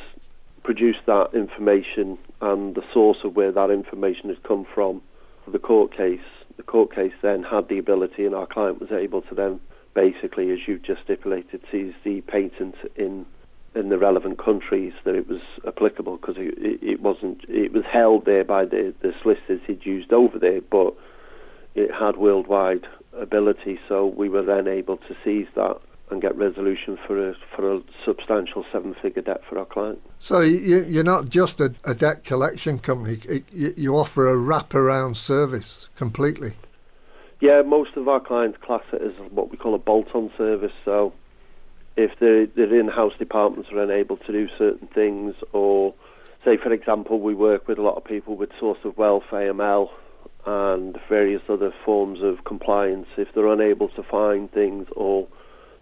produce 0.62 0.96
that 1.06 1.30
information 1.32 2.18
and 2.42 2.74
the 2.74 2.82
source 2.92 3.18
of 3.24 3.36
where 3.36 3.52
that 3.52 3.70
information 3.70 4.28
had 4.28 4.42
come 4.42 4.66
from 4.74 5.00
for 5.44 5.50
the 5.50 5.58
court 5.58 5.96
case. 5.96 6.20
The 6.60 6.64
court 6.64 6.94
case 6.94 7.14
then 7.22 7.42
had 7.42 7.68
the 7.68 7.78
ability, 7.78 8.26
and 8.26 8.34
our 8.34 8.46
client 8.46 8.82
was 8.82 8.92
able 8.92 9.22
to 9.22 9.34
then 9.34 9.60
basically, 9.94 10.50
as 10.50 10.58
you've 10.68 10.82
just 10.82 11.00
stipulated, 11.02 11.62
seize 11.72 11.94
the 12.04 12.20
patent 12.20 12.74
in 12.96 13.24
in 13.74 13.88
the 13.88 13.96
relevant 13.96 14.38
countries 14.38 14.92
that 15.06 15.14
it 15.14 15.26
was 15.26 15.40
applicable 15.66 16.18
because 16.18 16.34
it, 16.36 16.52
it, 16.82 17.00
wasn't 17.00 17.46
it 17.48 17.72
was 17.72 17.84
held 17.90 18.26
there 18.26 18.44
by 18.44 18.66
the, 18.66 18.92
the 19.00 19.14
solicitors 19.22 19.62
he'd 19.66 19.86
used 19.86 20.12
over 20.12 20.38
there, 20.38 20.60
but 20.60 20.92
it 21.74 21.90
had 21.94 22.18
worldwide 22.18 22.86
ability. 23.18 23.80
So 23.88 24.04
we 24.04 24.28
were 24.28 24.42
then 24.42 24.68
able 24.68 24.98
to 24.98 25.16
seize 25.24 25.48
that 25.54 25.80
and 26.10 26.20
get 26.20 26.36
resolution 26.36 26.98
for 27.06 27.30
a 27.30 27.34
for 27.54 27.76
a 27.76 27.80
substantial 28.04 28.64
seven 28.72 28.94
figure 29.00 29.22
debt 29.22 29.42
for 29.48 29.58
our 29.58 29.64
client. 29.64 30.00
So 30.18 30.40
you, 30.40 30.84
you're 30.84 31.04
not 31.04 31.28
just 31.28 31.60
a, 31.60 31.74
a 31.84 31.94
debt 31.94 32.24
collection 32.24 32.78
company. 32.78 33.42
You, 33.52 33.74
you 33.76 33.96
offer 33.96 34.28
a 34.28 34.36
wraparound 34.36 35.16
service 35.16 35.88
completely. 35.96 36.54
Yeah, 37.40 37.62
most 37.62 37.96
of 37.96 38.06
our 38.08 38.20
clients 38.20 38.58
class 38.62 38.82
it 38.92 39.00
as 39.00 39.12
what 39.30 39.50
we 39.50 39.56
call 39.56 39.74
a 39.74 39.78
bolt-on 39.78 40.30
service. 40.36 40.72
So 40.84 41.14
if 41.96 42.18
their 42.18 42.46
their 42.46 42.78
in-house 42.78 43.14
departments 43.18 43.70
are 43.72 43.82
unable 43.82 44.16
to 44.18 44.32
do 44.32 44.48
certain 44.58 44.88
things, 44.88 45.34
or 45.52 45.94
say 46.44 46.56
for 46.56 46.72
example, 46.72 47.20
we 47.20 47.34
work 47.34 47.68
with 47.68 47.78
a 47.78 47.82
lot 47.82 47.96
of 47.96 48.04
people 48.04 48.36
with 48.36 48.50
source 48.58 48.78
of 48.84 48.96
wealth 48.98 49.24
AML 49.30 49.90
and 50.46 50.98
various 51.08 51.42
other 51.48 51.72
forms 51.84 52.20
of 52.22 52.44
compliance. 52.44 53.06
If 53.16 53.28
they're 53.34 53.52
unable 53.52 53.88
to 53.90 54.02
find 54.02 54.50
things 54.50 54.86
or 54.96 55.28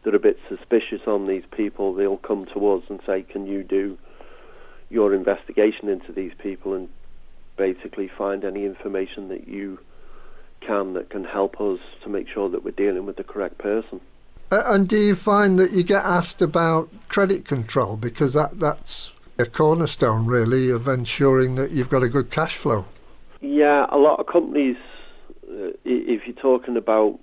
they're 0.03 0.15
a 0.15 0.21
bit 0.21 0.39
suspicious 0.49 1.01
on 1.07 1.27
these 1.27 1.45
people, 1.57 1.95
they'll 1.95 2.17
come 2.17 2.47
to 2.55 2.73
us 2.73 2.83
and 2.89 3.01
say, 3.07 3.23
"Can 3.23 3.47
you 3.47 3.63
do 3.63 3.99
your 4.91 5.15
investigation 5.15 5.89
into 5.89 6.13
these 6.13 6.33
people 6.39 6.75
and 6.75 6.89
basically 7.57 8.09
find 8.09 8.45
any 8.45 8.65
information 8.65 9.29
that 9.29 9.49
you 9.49 9.79
can 10.61 10.95
that 10.95 11.11
can 11.11 11.25
help 11.25 11.61
us 11.61 11.81
to 12.03 12.09
make 12.09 12.29
sure 12.29 12.49
that 12.49 12.65
we're 12.65 12.71
dealing 12.71 13.07
with 13.07 13.17
the 13.17 13.25
correct 13.25 13.59
person?" 13.59 14.01
Uh, 14.51 14.63
and 14.67 14.89
do 14.89 14.97
you 14.97 15.15
find 15.15 15.59
that 15.59 15.73
you 15.73 15.83
get 15.83 16.05
asked 16.05 16.41
about 16.41 16.89
credit 17.09 17.45
control 17.45 17.97
because 17.97 18.33
that 18.33 18.59
that's 18.59 19.13
a 19.39 19.45
cornerstone 19.45 20.27
really 20.27 20.71
of 20.71 20.89
ensuring 20.89 21.55
that 21.57 21.71
you've 21.71 21.91
got 21.91 22.03
a 22.03 22.09
good 22.09 22.31
cash 22.31 22.57
flow? 22.57 22.87
Yeah, 23.41 23.87
a 23.91 23.99
lot 23.99 24.19
of 24.19 24.27
companies, 24.27 24.77
uh, 25.45 25.71
if 25.85 26.27
you're 26.27 26.35
talking 26.35 26.77
about 26.77 27.19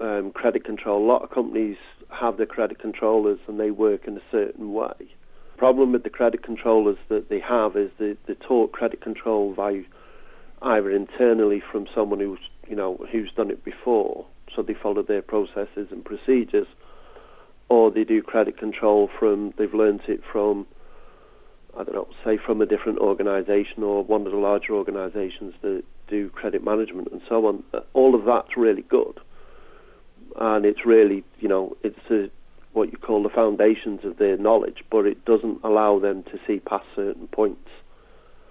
um, 0.00 0.30
credit 0.32 0.64
control, 0.64 1.04
a 1.04 1.06
lot 1.06 1.22
of 1.22 1.30
companies 1.30 1.76
have 2.14 2.36
their 2.36 2.46
credit 2.46 2.78
controllers 2.78 3.38
and 3.46 3.58
they 3.58 3.70
work 3.70 4.06
in 4.06 4.16
a 4.16 4.22
certain 4.30 4.72
way. 4.72 5.14
Problem 5.56 5.92
with 5.92 6.02
the 6.02 6.10
credit 6.10 6.42
controllers 6.42 6.98
that 7.08 7.28
they 7.28 7.40
have 7.40 7.76
is 7.76 7.90
that 7.98 8.16
they 8.26 8.34
taught 8.34 8.72
credit 8.72 9.00
control 9.00 9.54
by 9.54 9.82
either 10.62 10.90
internally 10.90 11.62
from 11.70 11.86
someone 11.94 12.20
who's 12.20 12.38
you 12.68 12.74
know 12.74 12.96
who's 13.12 13.30
done 13.36 13.50
it 13.50 13.64
before, 13.64 14.26
so 14.54 14.62
they 14.62 14.74
follow 14.74 15.02
their 15.02 15.22
processes 15.22 15.88
and 15.90 16.04
procedures, 16.04 16.66
or 17.68 17.90
they 17.90 18.04
do 18.04 18.22
credit 18.22 18.58
control 18.58 19.08
from 19.18 19.54
they've 19.58 19.74
learnt 19.74 20.02
it 20.08 20.20
from 20.30 20.66
I 21.76 21.82
don't 21.82 21.94
know, 21.94 22.08
say 22.24 22.38
from 22.38 22.60
a 22.60 22.66
different 22.66 22.98
organisation 22.98 23.82
or 23.82 24.04
one 24.04 24.26
of 24.26 24.32
the 24.32 24.38
larger 24.38 24.74
organisations 24.74 25.54
that 25.62 25.82
do 26.08 26.30
credit 26.30 26.64
management 26.64 27.08
and 27.10 27.20
so 27.28 27.46
on. 27.46 27.64
All 27.94 28.14
of 28.14 28.24
that's 28.24 28.56
really 28.56 28.82
good, 28.82 29.18
and 30.38 30.64
it's 30.64 30.84
really 30.84 31.24
you 31.40 31.48
know 31.48 31.76
it's 31.82 31.98
a, 32.10 32.30
what 32.72 32.90
you 32.92 32.98
call 32.98 33.22
the 33.22 33.28
foundations 33.28 34.04
of 34.04 34.18
their 34.18 34.36
knowledge, 34.36 34.84
but 34.90 35.06
it 35.06 35.24
doesn't 35.24 35.60
allow 35.62 35.98
them 35.98 36.22
to 36.24 36.38
see 36.46 36.58
past 36.58 36.86
certain 36.94 37.28
points. 37.28 37.68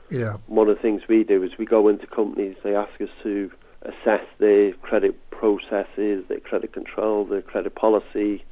Yeah. 0.09 0.37
One 0.47 0.69
of 0.69 0.75
the 0.77 0.81
things 0.81 1.01
we 1.09 1.23
do 1.23 1.43
is 1.43 1.51
we 1.57 1.65
go 1.65 1.87
into 1.87 2.07
companies. 2.07 2.55
They 2.63 2.75
ask 2.75 3.01
us 3.01 3.09
to 3.23 3.51
assess 3.81 4.25
their 4.39 4.73
credit 4.73 5.15
processes, 5.31 6.23
their 6.29 6.39
credit 6.39 6.71
control, 6.71 7.25
their 7.25 7.41
credit 7.41 7.75
policy, 7.75 8.45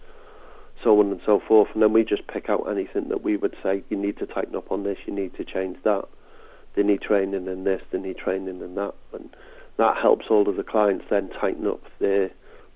so 0.84 1.00
on 1.00 1.12
and 1.12 1.22
so 1.26 1.40
forth. 1.48 1.70
And 1.74 1.82
then 1.82 1.94
we 1.94 2.04
just 2.04 2.28
pick 2.28 2.50
out 2.50 2.68
anything 2.70 3.10
that 3.10 3.24
we 3.24 3.38
would 3.38 3.56
say 3.64 3.84
you 3.90 3.98
need 3.98 4.18
to 4.18 4.26
tighten 4.26 4.56
up 4.56 4.72
on 4.72 4.84
this, 4.84 4.98
you 5.06 5.14
need 5.14 5.36
to 5.36 5.46
change 5.46 5.78
that. 5.84 6.06
They 6.76 6.84
need 6.84 7.02
training 7.02 7.48
in 7.48 7.64
this, 7.64 7.82
they 7.92 8.00
need 8.00 8.18
training 8.18 8.62
in 8.62 8.76
that, 8.76 8.94
and 9.14 9.30
that 9.78 9.98
helps 9.98 10.28
all 10.30 10.48
of 10.48 10.56
the 10.56 10.64
clients 10.64 11.06
then 11.10 11.30
tighten 11.30 11.68
up 11.68 11.82
their 12.00 12.32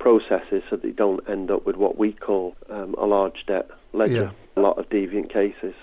processes 0.05 0.61
so 0.69 0.75
they 0.75 0.91
don't 0.91 1.27
end 1.27 1.49
up 1.49 1.65
with 1.65 1.75
what 1.75 1.97
we 1.97 2.11
call 2.13 2.55
um, 2.69 2.93
a 2.95 3.07
large 3.07 3.43
debt 3.47 3.67
ledger, 3.91 4.13
yeah. 4.13 4.31
a 4.55 4.61
lot 4.61 4.77
of 4.77 4.87
deviant 4.87 5.33
cases. 5.33 5.73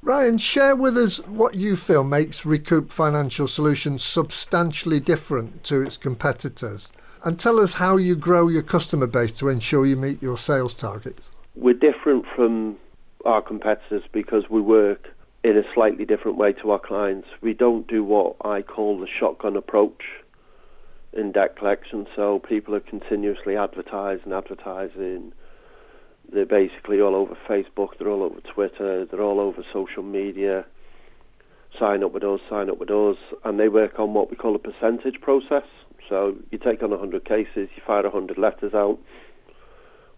Ryan, 0.00 0.38
share 0.38 0.74
with 0.74 0.96
us 0.96 1.18
what 1.26 1.54
you 1.54 1.76
feel 1.76 2.04
makes 2.04 2.46
Recoup 2.46 2.90
Financial 2.90 3.46
Solutions 3.46 4.02
substantially 4.02 4.98
different 4.98 5.62
to 5.64 5.82
its 5.82 5.98
competitors 5.98 6.90
and 7.22 7.38
tell 7.38 7.60
us 7.60 7.74
how 7.74 7.98
you 7.98 8.16
grow 8.16 8.48
your 8.48 8.62
customer 8.62 9.06
base 9.06 9.32
to 9.32 9.50
ensure 9.50 9.84
you 9.84 9.96
meet 9.96 10.22
your 10.22 10.38
sales 10.38 10.72
targets. 10.72 11.30
We're 11.54 11.74
different 11.74 12.24
from 12.34 12.78
our 13.26 13.42
competitors 13.42 14.04
because 14.10 14.48
we 14.48 14.62
work 14.62 15.10
in 15.42 15.58
a 15.58 15.64
slightly 15.74 16.06
different 16.06 16.38
way 16.38 16.54
to 16.54 16.70
our 16.70 16.78
clients. 16.78 17.28
We 17.42 17.52
don't 17.52 17.86
do 17.86 18.02
what 18.02 18.36
I 18.42 18.62
call 18.62 18.98
the 18.98 19.06
shotgun 19.20 19.54
approach 19.54 20.02
in 21.16 21.32
debt 21.32 21.56
collection. 21.56 22.06
So 22.14 22.40
people 22.40 22.74
are 22.74 22.80
continuously 22.80 23.56
advertising, 23.56 24.32
advertising. 24.32 25.32
They're 26.32 26.46
basically 26.46 27.00
all 27.00 27.14
over 27.14 27.36
Facebook, 27.48 27.98
they're 27.98 28.08
all 28.08 28.22
over 28.22 28.40
Twitter, 28.40 29.04
they're 29.04 29.22
all 29.22 29.40
over 29.40 29.62
social 29.72 30.02
media. 30.02 30.64
Sign 31.78 32.02
up 32.04 32.12
with 32.12 32.24
us, 32.24 32.40
sign 32.48 32.70
up 32.70 32.78
with 32.78 32.90
us. 32.90 33.16
And 33.44 33.58
they 33.58 33.68
work 33.68 33.98
on 33.98 34.14
what 34.14 34.30
we 34.30 34.36
call 34.36 34.54
a 34.54 34.58
percentage 34.58 35.20
process. 35.20 35.64
So 36.08 36.36
you 36.50 36.58
take 36.58 36.82
on 36.82 36.90
100 36.90 37.24
cases, 37.24 37.68
you 37.74 37.82
fire 37.86 38.02
100 38.02 38.38
letters 38.38 38.74
out. 38.74 38.98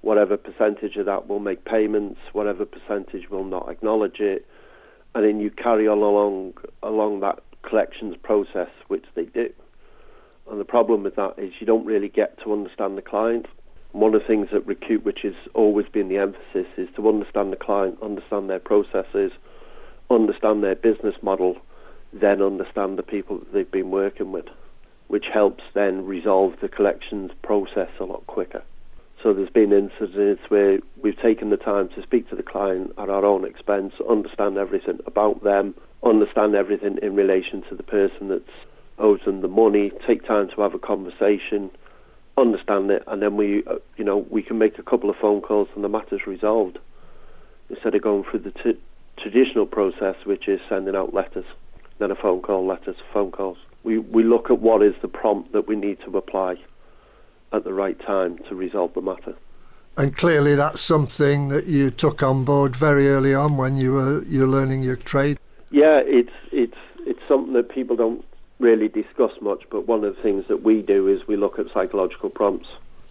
Whatever 0.02 0.36
percentage 0.36 0.96
of 0.96 1.06
that 1.06 1.26
will 1.26 1.40
make 1.40 1.64
payments, 1.64 2.20
whatever 2.32 2.64
percentage 2.64 3.28
will 3.30 3.44
not 3.44 3.68
acknowledge 3.68 4.20
it, 4.20 4.46
and 5.14 5.24
then 5.24 5.40
you 5.40 5.50
carry 5.50 5.88
on 5.88 5.98
along 5.98 6.52
along 6.82 7.20
that 7.20 7.40
collections 7.62 8.14
process, 8.22 8.68
which 8.88 9.04
they 9.14 9.24
do. 9.24 9.52
And 10.50 10.60
the 10.60 10.64
problem 10.64 11.02
with 11.02 11.16
that 11.16 11.34
is 11.38 11.52
you 11.60 11.66
don't 11.66 11.84
really 11.84 12.08
get 12.08 12.38
to 12.44 12.52
understand 12.52 12.96
the 12.96 13.02
client. 13.02 13.46
one 13.92 14.14
of 14.14 14.20
the 14.20 14.26
things 14.26 14.48
at 14.52 14.66
Recoup, 14.66 15.04
which 15.04 15.20
has 15.22 15.34
always 15.54 15.86
been 15.88 16.08
the 16.08 16.18
emphasis, 16.18 16.66
is 16.76 16.88
to 16.96 17.08
understand 17.08 17.52
the 17.52 17.56
client, 17.56 17.98
understand 18.02 18.50
their 18.50 18.58
processes, 18.58 19.32
understand 20.10 20.62
their 20.62 20.74
business 20.74 21.14
model, 21.22 21.56
then 22.12 22.42
understand 22.42 22.98
the 22.98 23.02
people 23.02 23.38
that 23.38 23.52
they've 23.52 23.70
been 23.70 23.90
working 23.90 24.32
with 24.32 24.46
which 25.08 25.26
helps 25.32 25.62
then 25.74 26.04
resolve 26.04 26.54
the 26.60 26.68
collections 26.68 27.30
process 27.42 27.90
a 28.00 28.04
lot 28.04 28.26
quicker. 28.26 28.62
So 29.22 29.32
there's 29.32 29.50
been 29.50 29.72
incidents 29.72 30.42
where 30.48 30.78
we've 31.02 31.20
taken 31.20 31.50
the 31.50 31.56
time 31.56 31.88
to 31.90 32.02
speak 32.02 32.28
to 32.30 32.36
the 32.36 32.42
client 32.42 32.92
at 32.98 33.08
our 33.08 33.24
own 33.24 33.44
expense, 33.44 33.94
understand 34.08 34.56
everything 34.56 34.98
about 35.06 35.42
them, 35.42 35.74
understand 36.04 36.54
everything 36.54 36.98
in 37.02 37.16
relation 37.16 37.62
to 37.68 37.74
the 37.74 37.82
person 37.82 38.28
that's 38.28 38.44
owes 38.98 39.20
them 39.24 39.40
the 39.40 39.48
money, 39.48 39.92
take 40.06 40.24
time 40.26 40.48
to 40.54 40.62
have 40.62 40.74
a 40.74 40.78
conversation, 40.78 41.70
understand 42.36 42.90
it, 42.90 43.02
and 43.06 43.22
then 43.22 43.36
we, 43.36 43.64
uh, 43.66 43.76
you 43.96 44.04
know, 44.04 44.18
we 44.30 44.42
can 44.42 44.58
make 44.58 44.78
a 44.78 44.82
couple 44.82 45.10
of 45.10 45.16
phone 45.16 45.40
calls 45.40 45.68
and 45.74 45.84
the 45.84 45.88
matter's 45.88 46.26
resolved 46.26 46.78
instead 47.68 47.94
of 47.94 48.02
going 48.02 48.24
through 48.30 48.40
the 48.40 48.50
t- 48.50 48.80
traditional 49.18 49.66
process, 49.66 50.16
which 50.24 50.48
is 50.48 50.60
sending 50.68 50.94
out 50.94 51.12
letters, 51.12 51.44
then 51.98 52.10
a 52.10 52.14
phone 52.14 52.40
call, 52.40 52.66
letters, 52.66 52.96
phone 53.12 53.30
calls 53.30 53.58
we, 53.86 53.98
we 53.98 54.24
look 54.24 54.50
at 54.50 54.60
what 54.60 54.82
is 54.82 54.94
the 55.00 55.08
prompt 55.08 55.52
that 55.52 55.68
we 55.68 55.76
need 55.76 55.98
to 56.00 56.18
apply 56.18 56.56
at 57.52 57.62
the 57.62 57.72
right 57.72 57.98
time 58.00 58.36
to 58.48 58.54
resolve 58.56 58.92
the 58.94 59.00
matter. 59.00 59.34
And 59.96 60.14
clearly, 60.14 60.56
that's 60.56 60.80
something 60.80 61.48
that 61.48 61.66
you 61.66 61.90
took 61.90 62.22
on 62.22 62.44
board 62.44 62.74
very 62.76 63.08
early 63.08 63.32
on 63.32 63.56
when 63.56 63.78
you 63.78 63.92
were 63.92 64.24
you're 64.24 64.48
learning 64.48 64.82
your 64.82 64.96
trade. 64.96 65.38
Yeah, 65.70 66.00
it's 66.04 66.32
it's 66.52 66.76
it's 67.06 67.20
something 67.26 67.54
that 67.54 67.70
people 67.70 67.96
don't 67.96 68.22
really 68.58 68.88
discuss 68.88 69.32
much. 69.40 69.64
But 69.70 69.86
one 69.86 70.04
of 70.04 70.16
the 70.16 70.22
things 70.22 70.46
that 70.48 70.62
we 70.62 70.82
do 70.82 71.08
is 71.08 71.26
we 71.26 71.36
look 71.36 71.58
at 71.58 71.66
psychological 71.72 72.30
prompts, 72.30 72.68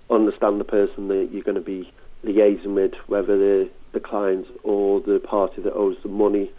understand 0.09 0.59
the 0.59 0.65
person 0.65 1.07
that 1.09 1.29
you're 1.31 1.43
going 1.43 1.55
to 1.55 1.61
be 1.61 1.91
liaising 2.23 2.73
with, 2.73 2.93
whether 3.07 3.37
they're 3.37 3.69
the 3.91 3.99
client 3.99 4.47
or 4.63 4.99
the 4.99 5.19
party 5.19 5.61
that 5.61 5.73
owes 5.73 5.97
the 6.03 6.09
money, 6.09 6.51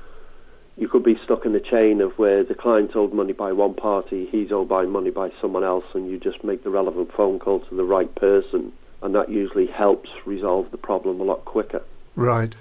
you 0.76 0.88
could 0.88 1.02
be 1.02 1.18
stuck 1.24 1.46
in 1.46 1.54
a 1.54 1.60
chain 1.60 2.00
of 2.00 2.18
where 2.18 2.44
the 2.44 2.54
client's 2.54 2.94
owed 2.94 3.12
money 3.12 3.32
by 3.32 3.52
one 3.52 3.74
party, 3.74 4.26
he's 4.30 4.52
owed 4.52 4.68
by 4.68 4.84
money 4.84 5.10
by 5.10 5.30
someone 5.40 5.64
else, 5.64 5.84
and 5.94 6.10
you 6.10 6.18
just 6.18 6.44
make 6.44 6.64
the 6.64 6.70
relevant 6.70 7.12
phone 7.12 7.38
call 7.38 7.60
to 7.60 7.74
the 7.74 7.84
right 7.84 8.14
person, 8.14 8.72
and 9.02 9.14
that 9.14 9.30
usually 9.30 9.66
helps 9.66 10.10
resolve 10.26 10.70
the 10.70 10.76
problem 10.76 11.20
a 11.20 11.24
lot 11.24 11.44
quicker. 11.44 11.82
Right. 12.14 12.54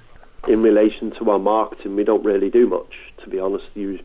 In 0.47 0.61
relation 0.61 1.11
to 1.11 1.29
our 1.29 1.39
marketing, 1.39 1.95
we 1.95 2.03
don't 2.03 2.23
really 2.23 2.49
do 2.49 2.67
much, 2.67 2.93
to 3.23 3.29
be 3.29 3.39
honest. 3.39 3.65
You 3.73 3.99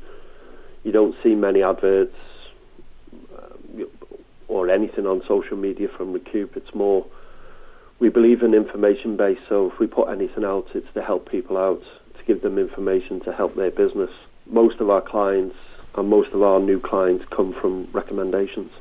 you 0.85 0.93
don't 0.93 1.15
see 1.23 1.35
many 1.35 1.63
adverts 1.63 2.17
uh, 3.37 3.85
or 4.49 4.71
anything 4.71 5.07
on 5.07 5.23
social 5.27 5.57
media 5.57 5.89
from 5.89 6.13
Recoup. 6.13 6.57
It's 6.57 6.75
more 6.75 7.07
we 7.99 8.09
believe 8.09 8.43
in 8.43 8.55
information 8.55 9.17
based, 9.17 9.43
so 9.49 9.71
if 9.71 9.79
we 9.79 9.87
put 9.87 10.09
anything 10.09 10.45
out, 10.45 10.69
it's 10.75 10.93
to 10.95 11.03
help 11.03 11.31
people 11.31 11.59
out 11.59 11.83
to 12.19 12.25
give 12.25 12.41
them 12.41 12.59
information 12.59 13.21
to 13.21 13.33
help 13.33 13.55
their 13.55 13.71
business. 13.71 14.11
Most 14.47 14.81
of 14.81 14.89
our 14.89 15.03
clients 15.03 15.57
and 15.95 16.09
most 16.09 16.33
of 16.33 16.43
our 16.43 16.61
new 16.61 16.81
clients 16.81 17.27
come 17.31 17.53
from 17.53 17.89
recommendations. 17.93 18.73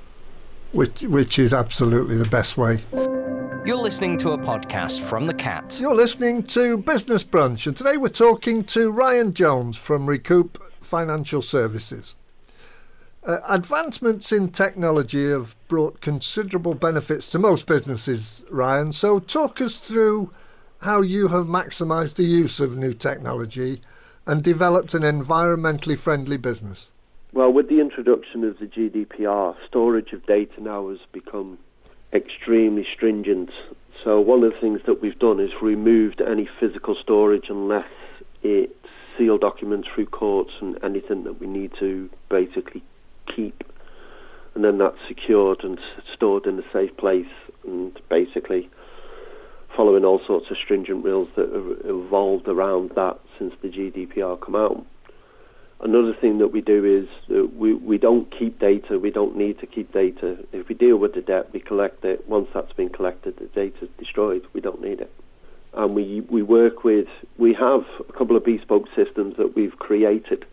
Which, 0.71 1.01
which 1.01 1.37
is 1.37 1.53
absolutely 1.53 2.15
the 2.15 2.27
best 2.27 2.57
way. 2.57 2.79
You're 3.65 3.75
listening 3.75 4.17
to 4.19 4.31
a 4.31 4.37
podcast 4.37 5.01
from 5.01 5.27
The 5.27 5.33
Cat. 5.33 5.79
You're 5.81 5.95
listening 5.95 6.43
to 6.43 6.77
Business 6.77 7.23
Brunch, 7.23 7.67
and 7.67 7.75
today 7.75 7.97
we're 7.97 8.09
talking 8.09 8.63
to 8.65 8.89
Ryan 8.89 9.33
Jones 9.33 9.77
from 9.77 10.07
Recoup 10.07 10.63
Financial 10.89 11.41
Services. 11.41 12.15
Uh, 13.23 13.39
advancements 13.47 14.31
in 14.31 14.49
technology 14.49 15.29
have 15.29 15.55
brought 15.67 16.01
considerable 16.01 16.73
benefits 16.73 17.29
to 17.29 17.37
most 17.37 17.67
businesses, 17.67 18.43
Ryan. 18.49 18.91
So, 18.91 19.19
talk 19.19 19.61
us 19.61 19.77
through 19.77 20.31
how 20.81 21.01
you 21.01 21.27
have 21.27 21.45
maximised 21.45 22.15
the 22.15 22.23
use 22.23 22.59
of 22.59 22.75
new 22.75 22.93
technology 22.93 23.81
and 24.25 24.43
developed 24.43 24.93
an 24.93 25.03
environmentally 25.03 25.97
friendly 25.97 26.37
business. 26.37 26.91
Well, 27.33 27.51
with 27.51 27.69
the 27.69 27.79
introduction 27.79 28.43
of 28.43 28.57
the 28.57 28.65
GDPR, 28.65 29.55
storage 29.67 30.13
of 30.13 30.25
data 30.25 30.61
now 30.61 30.89
has 30.89 30.99
become 31.11 31.59
extremely 32.11 32.87
stringent. 32.95 33.51
So, 34.03 34.19
one 34.21 34.43
of 34.43 34.53
the 34.53 34.59
things 34.59 34.81
that 34.85 35.01
we've 35.01 35.19
done 35.19 35.39
is 35.39 35.51
removed 35.61 36.21
any 36.21 36.49
physical 36.59 36.95
storage 36.95 37.45
unless 37.49 37.89
it's 38.41 38.73
sealed 39.19 39.41
documents 39.41 39.87
through 39.93 40.07
courts 40.07 40.51
and 40.61 40.81
anything 40.83 41.25
that 41.25 41.39
we 41.39 41.45
need 41.45 41.71
to 41.79 42.09
basically 42.29 42.81
keep. 43.35 43.63
And 44.55 44.63
then 44.63 44.79
that's 44.79 44.97
secured 45.07 45.63
and 45.63 45.77
stored 46.15 46.47
in 46.47 46.57
a 46.57 46.63
safe 46.73 46.95
place 46.97 47.27
and 47.63 47.91
basically 48.09 48.69
following 49.75 50.03
all 50.03 50.19
sorts 50.25 50.49
of 50.49 50.57
stringent 50.57 51.05
rules 51.05 51.29
that 51.35 51.51
have 51.51 51.85
evolved 51.85 52.47
around 52.47 52.91
that 52.95 53.19
since 53.37 53.53
the 53.61 53.67
GDPR 53.67 54.41
come 54.41 54.55
out. 54.55 54.85
Another 55.81 56.13
thing 56.13 56.39
that 56.39 56.49
we 56.49 56.59
do 56.59 56.83
is 56.83 57.07
we, 57.53 57.73
we 57.73 57.97
don't 57.97 58.29
keep 58.37 58.59
data. 58.59 58.99
We 58.99 59.11
don't 59.11 59.37
need 59.37 59.59
to 59.59 59.67
keep 59.67 59.93
data. 59.93 60.37
If 60.51 60.67
we 60.67 60.75
deal 60.75 60.97
with 60.97 61.13
the 61.13 61.21
debt, 61.21 61.53
we 61.53 61.61
collect 61.61 62.03
it. 62.03 62.27
Once 62.27 62.49
that's 62.53 62.73
been 62.73 62.89
collected, 62.89 63.37
the 63.37 63.45
data 63.45 63.85
is 63.85 63.89
destroyed. 63.97 64.45
We 64.51 64.59
don't 64.59 64.81
need 64.81 64.99
it. 64.99 65.13
And 65.73 65.95
we, 65.95 66.21
we 66.29 66.41
work 66.41 66.83
with, 66.83 67.07
we 67.37 67.53
have 67.53 67.85
a 68.07 68.13
couple 68.13 68.35
of 68.35 68.43
bespoke 68.43 68.87
systems 68.95 69.37
that 69.37 69.55
we've 69.55 69.77
created. 69.77 70.45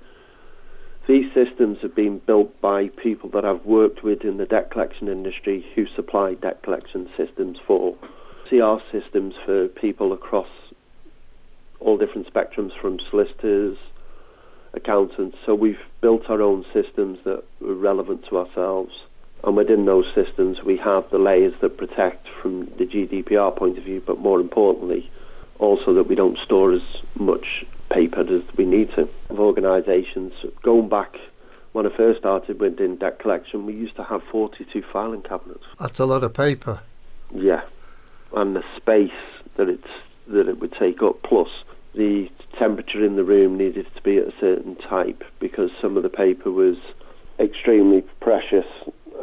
These 1.09 1.33
systems 1.33 1.79
have 1.83 1.95
been 1.95 2.19
built 2.19 2.61
by 2.61 2.89
people 2.89 3.31
that 3.31 3.45
I've 3.45 3.65
worked 3.65 4.03
with 4.03 4.23
in 4.23 4.37
the 4.39 4.45
debt 4.45 4.71
collection 4.71 5.09
industry 5.09 5.65
who 5.75 5.87
supply 5.95 6.35
debt 6.35 6.63
collection 6.63 7.09
systems 7.17 7.59
for 7.67 7.97
CR 8.49 8.77
systems 8.93 9.35
for 9.45 9.69
people 9.69 10.13
across 10.13 10.49
all 11.81 11.97
different 11.97 12.33
spectrums 12.33 12.73
from 12.81 12.99
solicitors, 13.11 13.79
accountants. 14.75 15.37
So 15.47 15.55
we've 15.55 15.81
built 16.01 16.29
our 16.29 16.43
own 16.43 16.65
systems 16.73 17.19
that 17.25 17.45
are 17.63 17.75
relevant 17.75 18.25
to 18.31 18.39
ourselves. 18.39 18.93
And 19.47 19.57
within 19.57 19.85
those 19.85 20.07
systems, 20.13 20.65
we 20.65 20.77
have 20.79 21.09
the 21.11 21.19
layers 21.19 21.55
that 21.61 21.77
protect 21.79 22.27
from 22.43 22.67
the 22.77 22.85
GDPR 22.85 23.55
point 23.55 23.79
of 23.79 23.85
view, 23.85 24.03
but 24.05 24.19
more 24.19 24.41
importantly, 24.41 25.09
also 25.61 25.95
that 25.95 26.09
we 26.09 26.17
don't 26.17 26.37
store 26.39 26.73
as 26.73 26.83
much 27.17 27.65
paper 27.89 28.23
as 28.23 28.43
we 28.57 28.67
need 28.67 28.93
to. 28.95 29.09
Of 29.31 29.39
organisations, 29.39 30.33
going 30.63 30.89
back 30.89 31.17
when 31.73 31.87
I 31.87 31.97
first 31.97 32.19
started 32.19 32.59
within 32.59 32.97
debt 32.97 33.21
collection, 33.21 33.67
we 33.67 33.75
used 33.75 33.95
to 33.97 34.03
have 34.03 34.25
42 34.25 34.83
filing 34.83 35.23
cabinets. 35.23 35.65
That's 35.79 36.01
a 36.01 36.07
lot 36.07 36.25
of 36.25 36.35
paper. 36.35 36.81
Yeah, 37.33 37.63
and 38.35 38.57
the 38.57 38.65
space 38.77 39.11
that 39.55 39.69
it's 39.69 39.87
that 40.27 40.49
it 40.49 40.59
would 40.59 40.73
take 40.73 41.05
up, 41.05 41.23
plus 41.23 41.51
the 41.95 42.29
temperature 42.59 43.05
in 43.05 43.15
the 43.15 43.23
room 43.23 43.57
needed 43.57 43.87
to 43.95 44.03
be 44.03 44.19
at 44.19 44.27
a 44.27 44.35
certain 44.41 44.75
type 44.75 45.23
because 45.39 45.71
some 45.81 45.97
of 45.97 46.03
the 46.03 46.09
paper 46.09 46.51
was 46.51 46.77
extremely 47.39 48.01
precious 48.21 48.67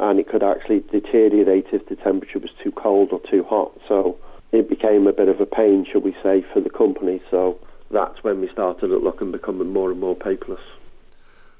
and 0.00 0.18
it 0.18 0.28
could 0.28 0.42
actually 0.42 0.80
deteriorate 0.90 1.66
if 1.72 1.86
the 1.88 1.96
temperature 1.96 2.38
was 2.38 2.50
too 2.62 2.72
cold 2.72 3.10
or 3.12 3.20
too 3.30 3.44
hot. 3.44 3.72
So 3.88 4.18
it 4.52 4.68
became 4.68 5.06
a 5.06 5.12
bit 5.12 5.28
of 5.28 5.40
a 5.40 5.46
pain, 5.46 5.86
shall 5.90 6.00
we 6.00 6.14
say, 6.22 6.44
for 6.52 6.60
the 6.60 6.70
company. 6.70 7.22
So 7.30 7.58
that's 7.90 8.22
when 8.22 8.40
we 8.40 8.48
started 8.50 8.92
at 8.92 9.02
looking 9.02 9.32
becoming 9.32 9.72
more 9.72 9.90
and 9.90 10.00
more 10.00 10.16
paperless. 10.16 10.58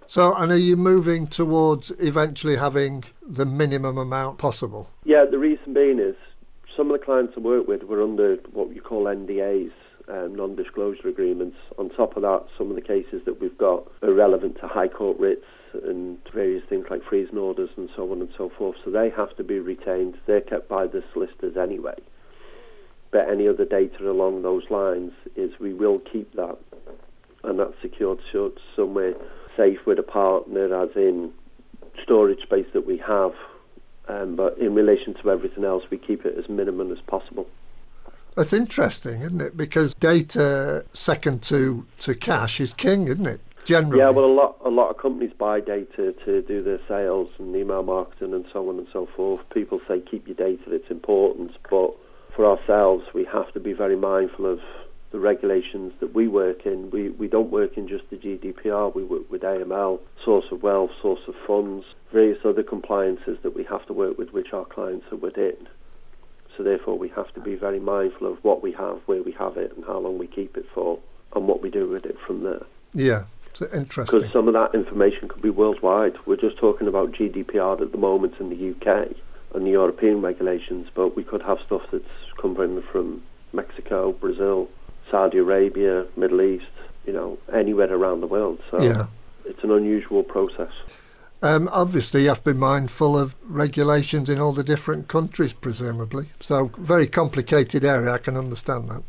So, 0.06 0.34
and 0.34 0.52
are 0.52 0.58
you 0.58 0.76
moving 0.76 1.26
towards 1.26 1.90
eventually 1.98 2.56
having 2.56 3.04
the 3.26 3.46
minimum 3.46 3.96
amount 3.96 4.38
possible? 4.38 4.90
Yeah, 5.04 5.24
the 5.24 5.38
reason 5.38 5.72
being 5.72 5.98
is 5.98 6.14
some 6.76 6.90
of 6.90 6.98
the 6.98 7.04
clients 7.04 7.34
I 7.36 7.40
work 7.40 7.66
with 7.66 7.84
were 7.84 8.02
under 8.02 8.36
what 8.52 8.74
you 8.74 8.82
call 8.82 9.04
NDAs, 9.04 9.72
um, 10.08 10.34
non-disclosure 10.34 11.08
agreements. 11.08 11.56
On 11.78 11.88
top 11.88 12.16
of 12.16 12.22
that, 12.22 12.44
some 12.58 12.68
of 12.68 12.76
the 12.76 12.82
cases 12.82 13.22
that 13.24 13.40
we've 13.40 13.56
got 13.56 13.90
are 14.02 14.12
relevant 14.12 14.60
to 14.60 14.68
High 14.68 14.88
Court 14.88 15.18
writs 15.18 15.46
and 15.84 16.18
various 16.32 16.64
things 16.68 16.86
like 16.90 17.02
freezing 17.04 17.38
orders 17.38 17.70
and 17.76 17.88
so 17.96 18.10
on 18.10 18.20
and 18.20 18.30
so 18.36 18.50
forth. 18.56 18.76
So 18.84 18.90
they 18.90 19.10
have 19.10 19.36
to 19.36 19.44
be 19.44 19.58
retained. 19.58 20.16
They're 20.26 20.40
kept 20.40 20.68
by 20.68 20.86
the 20.86 21.02
solicitors 21.12 21.56
anyway. 21.56 21.96
But 23.10 23.28
any 23.28 23.46
other 23.46 23.64
data 23.64 24.10
along 24.10 24.42
those 24.42 24.64
lines 24.70 25.12
is 25.36 25.58
we 25.60 25.72
will 25.72 26.00
keep 26.00 26.34
that, 26.34 26.58
and 27.44 27.58
that's 27.58 27.74
secured 27.80 28.18
somewhere 28.74 29.14
safe 29.56 29.78
with 29.86 29.98
a 29.98 30.02
partner, 30.02 30.82
as 30.82 30.90
in 30.96 31.32
storage 32.02 32.42
space 32.42 32.66
that 32.72 32.86
we 32.86 32.98
have. 32.98 33.32
Um, 34.08 34.36
but 34.36 34.58
in 34.58 34.74
relation 34.74 35.14
to 35.22 35.30
everything 35.30 35.64
else, 35.64 35.84
we 35.90 35.96
keep 35.96 36.26
it 36.26 36.36
as 36.36 36.48
minimum 36.48 36.92
as 36.92 36.98
possible. 37.06 37.46
That's 38.34 38.52
interesting, 38.52 39.22
isn't 39.22 39.40
it? 39.40 39.56
Because 39.56 39.94
data 39.94 40.84
second 40.92 41.42
to, 41.44 41.86
to 42.00 42.14
cash 42.14 42.60
is 42.60 42.74
king, 42.74 43.06
isn't 43.06 43.26
it? 43.26 43.40
Generally. 43.64 43.98
Yeah, 43.98 44.10
well, 44.10 44.26
a 44.26 44.34
lot 44.34 44.56
a 44.64 44.68
lot 44.68 44.90
of 44.90 44.98
companies 44.98 45.32
buy 45.38 45.60
data 45.60 46.14
to 46.24 46.42
do 46.42 46.62
their 46.62 46.80
sales 46.86 47.30
and 47.38 47.54
email 47.56 47.82
marketing 47.82 48.34
and 48.34 48.44
so 48.52 48.68
on 48.68 48.78
and 48.78 48.86
so 48.92 49.06
forth. 49.06 49.40
People 49.50 49.80
say 49.88 50.00
keep 50.00 50.26
your 50.26 50.36
data; 50.36 50.62
it's 50.66 50.90
important. 50.90 51.56
But 51.70 51.94
for 52.36 52.46
ourselves, 52.46 53.06
we 53.14 53.24
have 53.24 53.52
to 53.54 53.60
be 53.60 53.72
very 53.72 53.96
mindful 53.96 54.46
of 54.46 54.60
the 55.12 55.18
regulations 55.18 55.92
that 56.00 56.14
we 56.14 56.28
work 56.28 56.66
in. 56.66 56.90
We 56.90 57.08
we 57.08 57.28
don't 57.28 57.50
work 57.50 57.78
in 57.78 57.88
just 57.88 58.10
the 58.10 58.16
GDPR. 58.16 58.94
We 58.94 59.04
work 59.04 59.30
with 59.30 59.42
AML, 59.42 60.00
source 60.24 60.46
of 60.50 60.62
wealth, 60.62 60.90
source 61.00 61.26
of 61.26 61.34
funds, 61.46 61.86
various 62.12 62.44
other 62.44 62.62
compliances 62.62 63.38
that 63.42 63.54
we 63.54 63.64
have 63.64 63.86
to 63.86 63.92
work 63.92 64.18
with, 64.18 64.32
which 64.32 64.52
our 64.52 64.64
clients 64.64 65.06
are 65.10 65.16
within. 65.16 65.56
So 66.56 66.62
therefore, 66.62 66.98
we 66.98 67.08
have 67.10 67.32
to 67.34 67.40
be 67.40 67.54
very 67.54 67.80
mindful 67.80 68.30
of 68.30 68.42
what 68.44 68.62
we 68.62 68.72
have, 68.72 69.00
where 69.06 69.22
we 69.22 69.32
have 69.32 69.56
it, 69.56 69.72
and 69.74 69.84
how 69.84 69.98
long 69.98 70.18
we 70.18 70.26
keep 70.26 70.56
it 70.56 70.66
for, 70.74 70.98
and 71.34 71.48
what 71.48 71.62
we 71.62 71.70
do 71.70 71.88
with 71.88 72.04
it 72.04 72.16
from 72.26 72.42
there. 72.42 72.62
Yeah, 72.92 73.24
interesting. 73.62 74.18
Because 74.20 74.32
some 74.32 74.48
of 74.48 74.54
that 74.54 74.74
information 74.74 75.28
could 75.28 75.42
be 75.42 75.50
worldwide. 75.50 76.16
We're 76.26 76.36
just 76.36 76.56
talking 76.56 76.88
about 76.88 77.12
GDPR 77.12 77.80
at 77.80 77.92
the 77.92 77.98
moment 77.98 78.34
in 78.40 78.50
the 78.50 78.70
UK 78.70 79.14
and 79.54 79.66
the 79.66 79.70
European 79.70 80.20
regulations, 80.20 80.88
but 80.94 81.16
we 81.16 81.22
could 81.22 81.42
have 81.42 81.58
stuff 81.66 81.82
that's 81.92 82.04
coming 82.40 82.82
from 82.82 83.22
Mexico, 83.52 84.12
Brazil, 84.12 84.68
Saudi 85.10 85.38
Arabia, 85.38 86.06
Middle 86.16 86.42
East, 86.42 86.66
you 87.06 87.12
know, 87.12 87.38
anywhere 87.52 87.92
around 87.92 88.20
the 88.20 88.26
world. 88.26 88.60
So 88.70 88.82
yeah. 88.82 89.06
it's 89.44 89.62
an 89.62 89.70
unusual 89.70 90.22
process. 90.22 90.72
Um, 91.42 91.68
obviously, 91.72 92.22
you 92.22 92.28
have 92.28 92.42
to 92.44 92.54
be 92.54 92.58
mindful 92.58 93.18
of 93.18 93.36
regulations 93.42 94.30
in 94.30 94.40
all 94.40 94.52
the 94.52 94.64
different 94.64 95.08
countries, 95.08 95.52
presumably. 95.52 96.30
So, 96.40 96.70
very 96.78 97.06
complicated 97.06 97.84
area. 97.84 98.12
I 98.12 98.18
can 98.18 98.36
understand 98.36 98.88
that. 98.88 99.02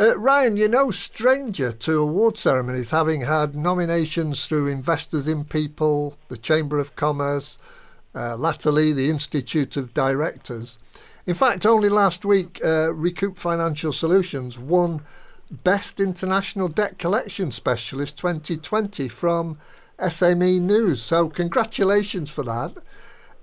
Uh, 0.00 0.16
Ryan, 0.16 0.56
you're 0.56 0.68
no 0.68 0.92
stranger 0.92 1.72
to 1.72 1.98
award 1.98 2.38
ceremonies, 2.38 2.92
having 2.92 3.22
had 3.22 3.56
nominations 3.56 4.46
through 4.46 4.68
Investors 4.68 5.26
in 5.26 5.44
People, 5.44 6.16
the 6.28 6.38
Chamber 6.38 6.78
of 6.78 6.94
Commerce, 6.94 7.58
uh, 8.14 8.36
latterly 8.36 8.92
the 8.92 9.10
Institute 9.10 9.76
of 9.76 9.92
Directors. 9.94 10.78
In 11.26 11.34
fact, 11.34 11.66
only 11.66 11.88
last 11.88 12.24
week, 12.24 12.60
uh, 12.64 12.94
Recoup 12.94 13.38
Financial 13.38 13.92
Solutions 13.92 14.56
won 14.56 15.02
Best 15.50 15.98
International 15.98 16.68
Debt 16.68 17.00
Collection 17.00 17.50
Specialist 17.50 18.16
2020 18.18 19.08
from 19.08 19.58
SME 19.98 20.60
News. 20.60 21.02
So, 21.02 21.28
congratulations 21.28 22.30
for 22.30 22.44
that. 22.44 22.72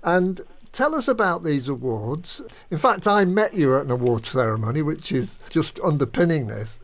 And 0.02 0.40
tell 0.76 0.94
us 0.94 1.08
about 1.08 1.42
these 1.42 1.68
awards. 1.68 2.42
In 2.70 2.76
fact, 2.76 3.08
I 3.08 3.24
met 3.24 3.54
you 3.54 3.74
at 3.76 3.86
an 3.86 3.90
award 3.90 4.26
ceremony, 4.26 4.82
which 4.82 5.10
is 5.10 5.38
just 5.48 5.80
underpinning 5.80 6.48
this. 6.48 6.78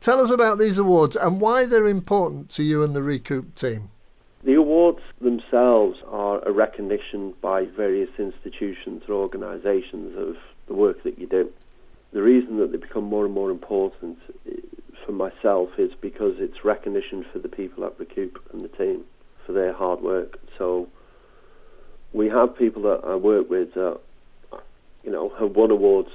Tell 0.00 0.20
us 0.20 0.32
about 0.32 0.58
these 0.58 0.78
awards 0.78 1.14
and 1.14 1.40
why 1.40 1.64
they're 1.64 1.86
important 1.86 2.50
to 2.50 2.64
you 2.64 2.82
and 2.82 2.94
the 2.94 3.04
Recoup 3.04 3.54
team. 3.54 3.90
The 4.42 4.54
awards 4.54 5.00
themselves 5.20 5.98
are 6.08 6.46
a 6.46 6.50
recognition 6.50 7.34
by 7.40 7.66
various 7.66 8.10
institutions 8.18 9.04
or 9.08 9.14
organisations 9.14 10.16
of 10.18 10.36
the 10.66 10.74
work 10.74 11.04
that 11.04 11.18
you 11.18 11.28
do. 11.28 11.52
The 12.12 12.22
reason 12.22 12.58
that 12.58 12.72
they 12.72 12.78
become 12.78 13.04
more 13.04 13.24
and 13.24 13.34
more 13.34 13.52
important 13.52 14.18
eh, 14.48 14.56
for 15.04 15.12
myself 15.12 15.70
is 15.78 15.92
because 16.00 16.34
it's 16.38 16.64
recognition 16.64 17.24
for 17.32 17.38
the 17.38 17.48
people 17.48 17.84
at 17.84 17.98
Recoup 17.98 18.40
and 18.52 18.64
the 18.64 18.76
team 18.76 19.04
for 19.44 19.52
their 19.52 19.72
hard 19.72 20.00
work. 20.00 20.38
So 20.58 20.88
we 22.12 22.28
have 22.28 22.55
people 22.66 22.82
that 22.82 23.06
I 23.06 23.14
work 23.14 23.48
with 23.48 23.74
that, 23.74 24.00
you 25.04 25.12
know, 25.12 25.28
have 25.38 25.54
won 25.54 25.70
awards 25.70 26.10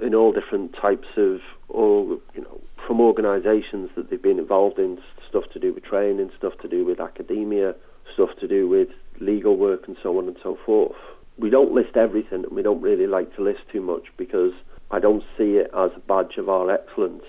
in 0.00 0.14
all 0.14 0.30
different 0.32 0.74
types 0.74 1.08
of, 1.16 1.40
or 1.68 2.20
you 2.34 2.42
know, 2.42 2.60
from 2.86 3.00
organisations 3.00 3.90
that 3.96 4.10
they've 4.10 4.22
been 4.22 4.38
involved 4.38 4.78
in, 4.78 5.00
stuff 5.28 5.42
to 5.52 5.58
do 5.58 5.72
with 5.72 5.82
training, 5.82 6.30
stuff 6.38 6.56
to 6.58 6.68
do 6.68 6.84
with 6.84 7.00
academia, 7.00 7.74
stuff 8.14 8.30
to 8.38 8.46
do 8.46 8.68
with 8.68 8.90
legal 9.18 9.56
work, 9.56 9.88
and 9.88 9.96
so 10.00 10.18
on 10.18 10.28
and 10.28 10.36
so 10.40 10.56
forth. 10.64 10.94
We 11.36 11.50
don't 11.50 11.72
list 11.72 11.96
everything, 11.96 12.44
and 12.44 12.52
we 12.52 12.62
don't 12.62 12.80
really 12.80 13.08
like 13.08 13.34
to 13.34 13.42
list 13.42 13.62
too 13.72 13.80
much 13.80 14.04
because 14.16 14.52
I 14.92 15.00
don't 15.00 15.24
see 15.36 15.56
it 15.56 15.72
as 15.76 15.90
a 15.96 16.00
badge 16.00 16.36
of 16.36 16.48
our 16.48 16.70
excellence 16.70 17.24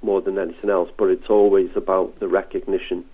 more 0.00 0.22
than 0.22 0.38
anything 0.38 0.70
else. 0.70 0.90
But 0.96 1.10
it's 1.10 1.28
always 1.28 1.76
about 1.76 2.18
the 2.18 2.28
recognition 2.28 3.04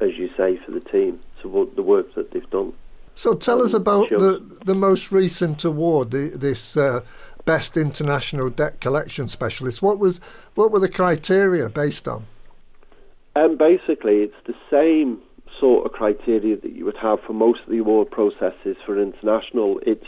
as 0.00 0.16
you 0.16 0.30
say, 0.36 0.56
for 0.56 0.70
the 0.70 0.80
team, 0.80 1.20
to 1.42 1.70
the 1.74 1.82
work 1.82 2.14
that 2.14 2.30
they've 2.30 2.50
done. 2.50 2.72
So 3.14 3.34
tell 3.34 3.62
us 3.62 3.74
about 3.74 4.08
the, 4.08 4.42
the 4.64 4.74
most 4.74 5.12
recent 5.12 5.64
award, 5.64 6.10
the, 6.10 6.28
this 6.28 6.76
uh, 6.76 7.00
best 7.44 7.76
international 7.76 8.50
debt 8.50 8.80
collection 8.80 9.28
specialist. 9.28 9.82
What 9.82 9.98
was 9.98 10.20
what 10.54 10.70
were 10.70 10.80
the 10.80 10.88
criteria 10.88 11.68
based 11.68 12.08
on? 12.08 12.24
Um, 13.36 13.56
basically, 13.56 14.18
it's 14.22 14.34
the 14.46 14.54
same 14.70 15.20
sort 15.58 15.86
of 15.86 15.92
criteria 15.92 16.56
that 16.56 16.72
you 16.72 16.84
would 16.84 16.96
have 16.96 17.20
for 17.26 17.32
most 17.32 17.60
of 17.62 17.70
the 17.70 17.78
award 17.78 18.10
processes 18.10 18.76
for 18.84 19.00
international. 19.00 19.80
It's 19.86 20.06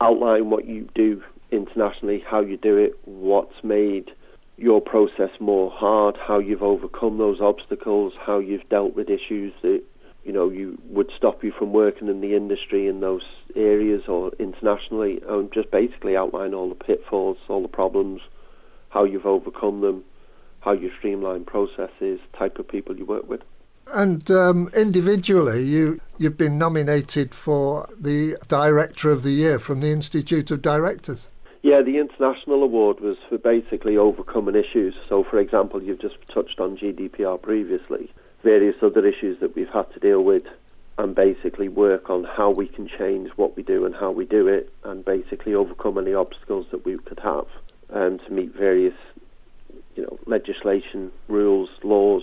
outline 0.00 0.50
what 0.50 0.66
you 0.66 0.88
do 0.94 1.22
internationally, 1.50 2.22
how 2.26 2.40
you 2.40 2.56
do 2.56 2.76
it, 2.76 2.98
what's 3.04 3.64
made 3.64 4.10
your 4.56 4.80
process 4.80 5.30
more 5.40 5.70
hard, 5.70 6.16
how 6.16 6.38
you've 6.38 6.62
overcome 6.62 7.18
those 7.18 7.40
obstacles, 7.40 8.12
how 8.20 8.38
you've 8.38 8.68
dealt 8.68 8.94
with 8.94 9.08
issues 9.08 9.52
that 9.62 9.82
you 10.24 10.32
know 10.32 10.50
you 10.50 10.78
would 10.88 11.10
stop 11.16 11.42
you 11.42 11.52
from 11.56 11.72
working 11.72 12.08
in 12.08 12.20
the 12.20 12.34
industry 12.34 12.86
in 12.86 13.00
those 13.00 13.22
areas 13.56 14.02
or 14.08 14.32
internationally, 14.38 15.20
and 15.28 15.52
just 15.52 15.70
basically 15.70 16.16
outline 16.16 16.54
all 16.54 16.68
the 16.68 16.74
pitfalls, 16.74 17.38
all 17.48 17.62
the 17.62 17.68
problems, 17.68 18.20
how 18.90 19.04
you've 19.04 19.26
overcome 19.26 19.80
them, 19.80 20.04
how 20.60 20.72
you 20.72 20.90
streamline 20.98 21.44
processes, 21.44 22.20
type 22.38 22.58
of 22.58 22.68
people 22.68 22.96
you 22.96 23.04
work 23.04 23.28
with. 23.28 23.40
And 23.92 24.30
um, 24.30 24.70
individually, 24.74 25.64
you 25.64 26.00
you've 26.18 26.36
been 26.36 26.58
nominated 26.58 27.34
for 27.34 27.88
the 27.98 28.36
Director 28.46 29.10
of 29.10 29.22
the 29.22 29.32
Year 29.32 29.58
from 29.58 29.80
the 29.80 29.90
Institute 29.90 30.50
of 30.50 30.62
Directors. 30.62 31.28
Yeah, 31.62 31.82
the 31.82 31.98
international 31.98 32.62
award 32.62 33.00
was 33.00 33.16
for 33.28 33.36
basically 33.36 33.96
overcoming 33.96 34.54
issues. 34.54 34.94
So, 35.08 35.24
for 35.24 35.38
example, 35.38 35.82
you've 35.82 36.00
just 36.00 36.16
touched 36.32 36.58
on 36.58 36.78
GDPR 36.78 37.40
previously, 37.40 38.10
various 38.42 38.76
other 38.82 39.06
issues 39.06 39.38
that 39.40 39.54
we've 39.54 39.68
had 39.68 39.92
to 39.92 40.00
deal 40.00 40.22
with, 40.22 40.44
and 40.98 41.14
basically 41.14 41.68
work 41.68 42.10
on 42.10 42.24
how 42.24 42.50
we 42.50 42.66
can 42.66 42.88
change 42.88 43.30
what 43.36 43.56
we 43.56 43.62
do 43.62 43.86
and 43.86 43.94
how 43.94 44.10
we 44.10 44.24
do 44.24 44.48
it, 44.48 44.72
and 44.84 45.04
basically 45.04 45.54
overcome 45.54 45.98
any 45.98 46.14
obstacles 46.14 46.66
that 46.70 46.84
we 46.84 46.98
could 46.98 47.20
have, 47.20 47.46
um, 47.90 48.18
to 48.18 48.30
meet 48.32 48.54
various, 48.54 48.94
you 49.96 50.02
know, 50.02 50.18
legislation, 50.26 51.10
rules, 51.28 51.70
laws, 51.82 52.22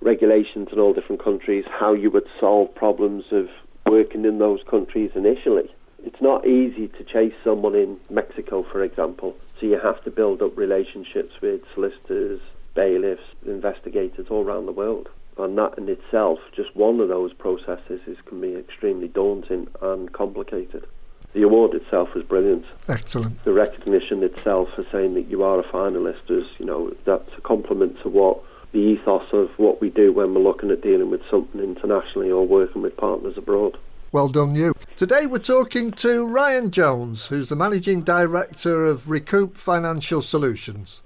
regulations 0.00 0.68
in 0.72 0.78
all 0.78 0.92
different 0.92 1.22
countries. 1.22 1.64
How 1.68 1.92
you 1.92 2.10
would 2.10 2.28
solve 2.38 2.74
problems 2.74 3.24
of 3.32 3.48
working 3.86 4.24
in 4.24 4.38
those 4.38 4.62
countries 4.68 5.10
initially 5.14 5.70
it's 6.04 6.20
not 6.20 6.46
easy 6.46 6.88
to 6.88 7.04
chase 7.04 7.34
someone 7.42 7.74
in 7.74 7.98
Mexico, 8.08 8.62
for 8.62 8.82
example. 8.82 9.36
So 9.60 9.66
you 9.66 9.78
have 9.80 10.02
to 10.04 10.10
build 10.10 10.42
up 10.42 10.56
relationships 10.56 11.40
with 11.40 11.60
solicitors, 11.74 12.40
bailiffs, 12.74 13.22
investigators 13.44 14.28
all 14.30 14.44
around 14.44 14.66
the 14.66 14.72
world. 14.72 15.08
And 15.38 15.56
that 15.56 15.78
in 15.78 15.88
itself, 15.88 16.40
just 16.54 16.74
one 16.74 17.00
of 17.00 17.08
those 17.08 17.32
processes, 17.32 18.00
is, 18.06 18.18
can 18.26 18.40
be 18.40 18.56
extremely 18.56 19.08
daunting 19.08 19.68
and 19.80 20.12
complicated. 20.12 20.86
The 21.32 21.42
award 21.42 21.74
itself 21.74 22.14
was 22.14 22.24
brilliant. 22.24 22.64
Excellent. 22.88 23.44
The 23.44 23.52
recognition 23.52 24.22
itself 24.22 24.68
for 24.74 24.84
saying 24.90 25.14
that 25.14 25.30
you 25.30 25.42
are 25.42 25.60
a 25.60 25.64
finalist 25.64 26.30
is, 26.30 26.44
you 26.58 26.64
know, 26.64 26.92
that's 27.04 27.30
a 27.36 27.40
compliment 27.42 28.00
to 28.02 28.08
what 28.08 28.42
the 28.72 28.78
ethos 28.78 29.26
of 29.32 29.50
what 29.56 29.80
we 29.80 29.90
do 29.90 30.12
when 30.12 30.34
we're 30.34 30.42
looking 30.42 30.70
at 30.70 30.82
dealing 30.82 31.10
with 31.10 31.22
something 31.30 31.60
internationally 31.60 32.30
or 32.30 32.46
working 32.46 32.82
with 32.82 32.96
partners 32.96 33.36
abroad. 33.36 33.78
Well 34.10 34.28
done, 34.28 34.54
you. 34.54 34.74
Today 34.96 35.26
we're 35.26 35.38
talking 35.38 35.90
to 35.92 36.26
Ryan 36.26 36.70
Jones, 36.70 37.26
who's 37.26 37.50
the 37.50 37.56
Managing 37.56 38.02
Director 38.02 38.86
of 38.86 39.10
Recoup 39.10 39.56
Financial 39.56 40.22
Solutions. 40.22 41.02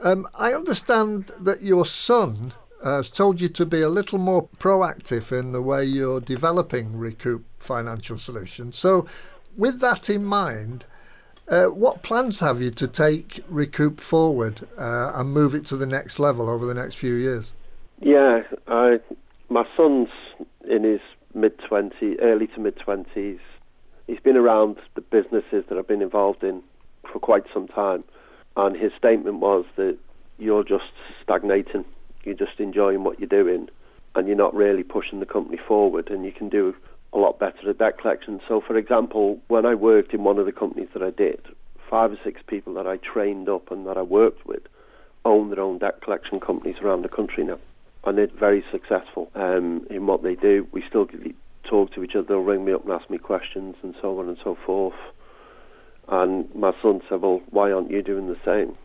Um, 0.00 0.28
I 0.34 0.52
understand 0.52 1.32
that 1.40 1.62
your 1.62 1.84
son 1.84 2.52
has 2.88 3.10
told 3.10 3.40
you 3.40 3.48
to 3.48 3.66
be 3.66 3.80
a 3.80 3.88
little 3.88 4.18
more 4.18 4.48
proactive 4.58 5.36
in 5.36 5.52
the 5.52 5.62
way 5.62 5.84
you're 5.84 6.20
developing 6.20 6.96
Recoup 6.96 7.44
Financial 7.58 8.18
Solutions. 8.18 8.76
So, 8.76 9.06
with 9.56 9.80
that 9.80 10.10
in 10.10 10.24
mind, 10.24 10.86
uh, 11.48 11.66
what 11.66 12.02
plans 12.02 12.40
have 12.40 12.60
you 12.60 12.70
to 12.72 12.88
take 12.88 13.42
Recoup 13.48 14.00
forward 14.00 14.66
uh, 14.76 15.12
and 15.14 15.32
move 15.32 15.54
it 15.54 15.64
to 15.66 15.76
the 15.76 15.86
next 15.86 16.18
level 16.18 16.48
over 16.48 16.66
the 16.66 16.74
next 16.74 16.96
few 16.96 17.14
years? 17.14 17.52
Yeah, 18.00 18.42
I, 18.66 19.00
my 19.48 19.64
son's 19.76 20.08
in 20.68 20.82
his 20.82 21.00
mid 21.34 21.56
20s, 21.58 22.16
early 22.20 22.48
to 22.48 22.60
mid 22.60 22.76
20s. 22.76 23.38
He's 24.06 24.20
been 24.20 24.36
around 24.36 24.76
the 24.94 25.00
businesses 25.00 25.64
that 25.68 25.78
I've 25.78 25.88
been 25.88 26.02
involved 26.02 26.42
in 26.42 26.62
for 27.12 27.18
quite 27.18 27.44
some 27.52 27.68
time. 27.68 28.04
And 28.56 28.76
his 28.76 28.92
statement 28.96 29.36
was 29.36 29.64
that 29.76 29.96
you're 30.38 30.64
just 30.64 30.92
stagnating, 31.22 31.84
you're 32.26 32.34
just 32.34 32.58
enjoying 32.58 33.04
what 33.04 33.18
you're 33.18 33.28
doing, 33.28 33.68
and 34.14 34.26
you're 34.26 34.36
not 34.36 34.54
really 34.54 34.82
pushing 34.82 35.20
the 35.20 35.26
company 35.26 35.58
forward, 35.66 36.10
and 36.10 36.24
you 36.24 36.32
can 36.32 36.48
do 36.48 36.74
a 37.12 37.18
lot 37.18 37.38
better 37.38 37.70
at 37.70 37.78
debt 37.78 37.98
collection. 37.98 38.40
So, 38.48 38.60
for 38.60 38.76
example, 38.76 39.38
when 39.48 39.64
I 39.64 39.74
worked 39.74 40.12
in 40.12 40.24
one 40.24 40.38
of 40.38 40.46
the 40.46 40.52
companies 40.52 40.88
that 40.92 41.02
I 41.02 41.10
did, 41.10 41.40
five 41.88 42.12
or 42.12 42.18
six 42.24 42.40
people 42.46 42.74
that 42.74 42.86
I 42.86 42.96
trained 42.96 43.48
up 43.48 43.70
and 43.70 43.86
that 43.86 43.96
I 43.96 44.02
worked 44.02 44.46
with 44.46 44.62
own 45.24 45.50
their 45.50 45.60
own 45.60 45.78
debt 45.78 46.02
collection 46.02 46.40
companies 46.40 46.76
around 46.82 47.02
the 47.02 47.08
country 47.08 47.44
now 47.44 47.58
and 48.06 48.16
they're 48.16 48.28
very 48.28 48.64
successful 48.70 49.30
um, 49.34 49.84
in 49.90 50.06
what 50.06 50.22
they 50.22 50.36
do. 50.36 50.66
We 50.72 50.82
still 50.88 51.08
talk 51.64 51.92
to 51.94 52.04
each 52.04 52.14
other. 52.14 52.28
They'll 52.28 52.38
ring 52.38 52.64
me 52.64 52.72
up 52.72 52.84
and 52.84 52.92
ask 52.92 53.10
me 53.10 53.18
questions 53.18 53.74
and 53.82 53.94
so 54.00 54.18
on 54.20 54.28
and 54.28 54.38
so 54.42 54.56
forth. 54.64 54.94
And 56.08 56.52
my 56.54 56.72
son 56.80 57.02
said, 57.08 57.20
"Well, 57.20 57.42
why 57.50 57.72
aren't 57.72 57.90
you 57.90 58.02
doing 58.02 58.28
the 58.28 58.38
same? 58.44 58.78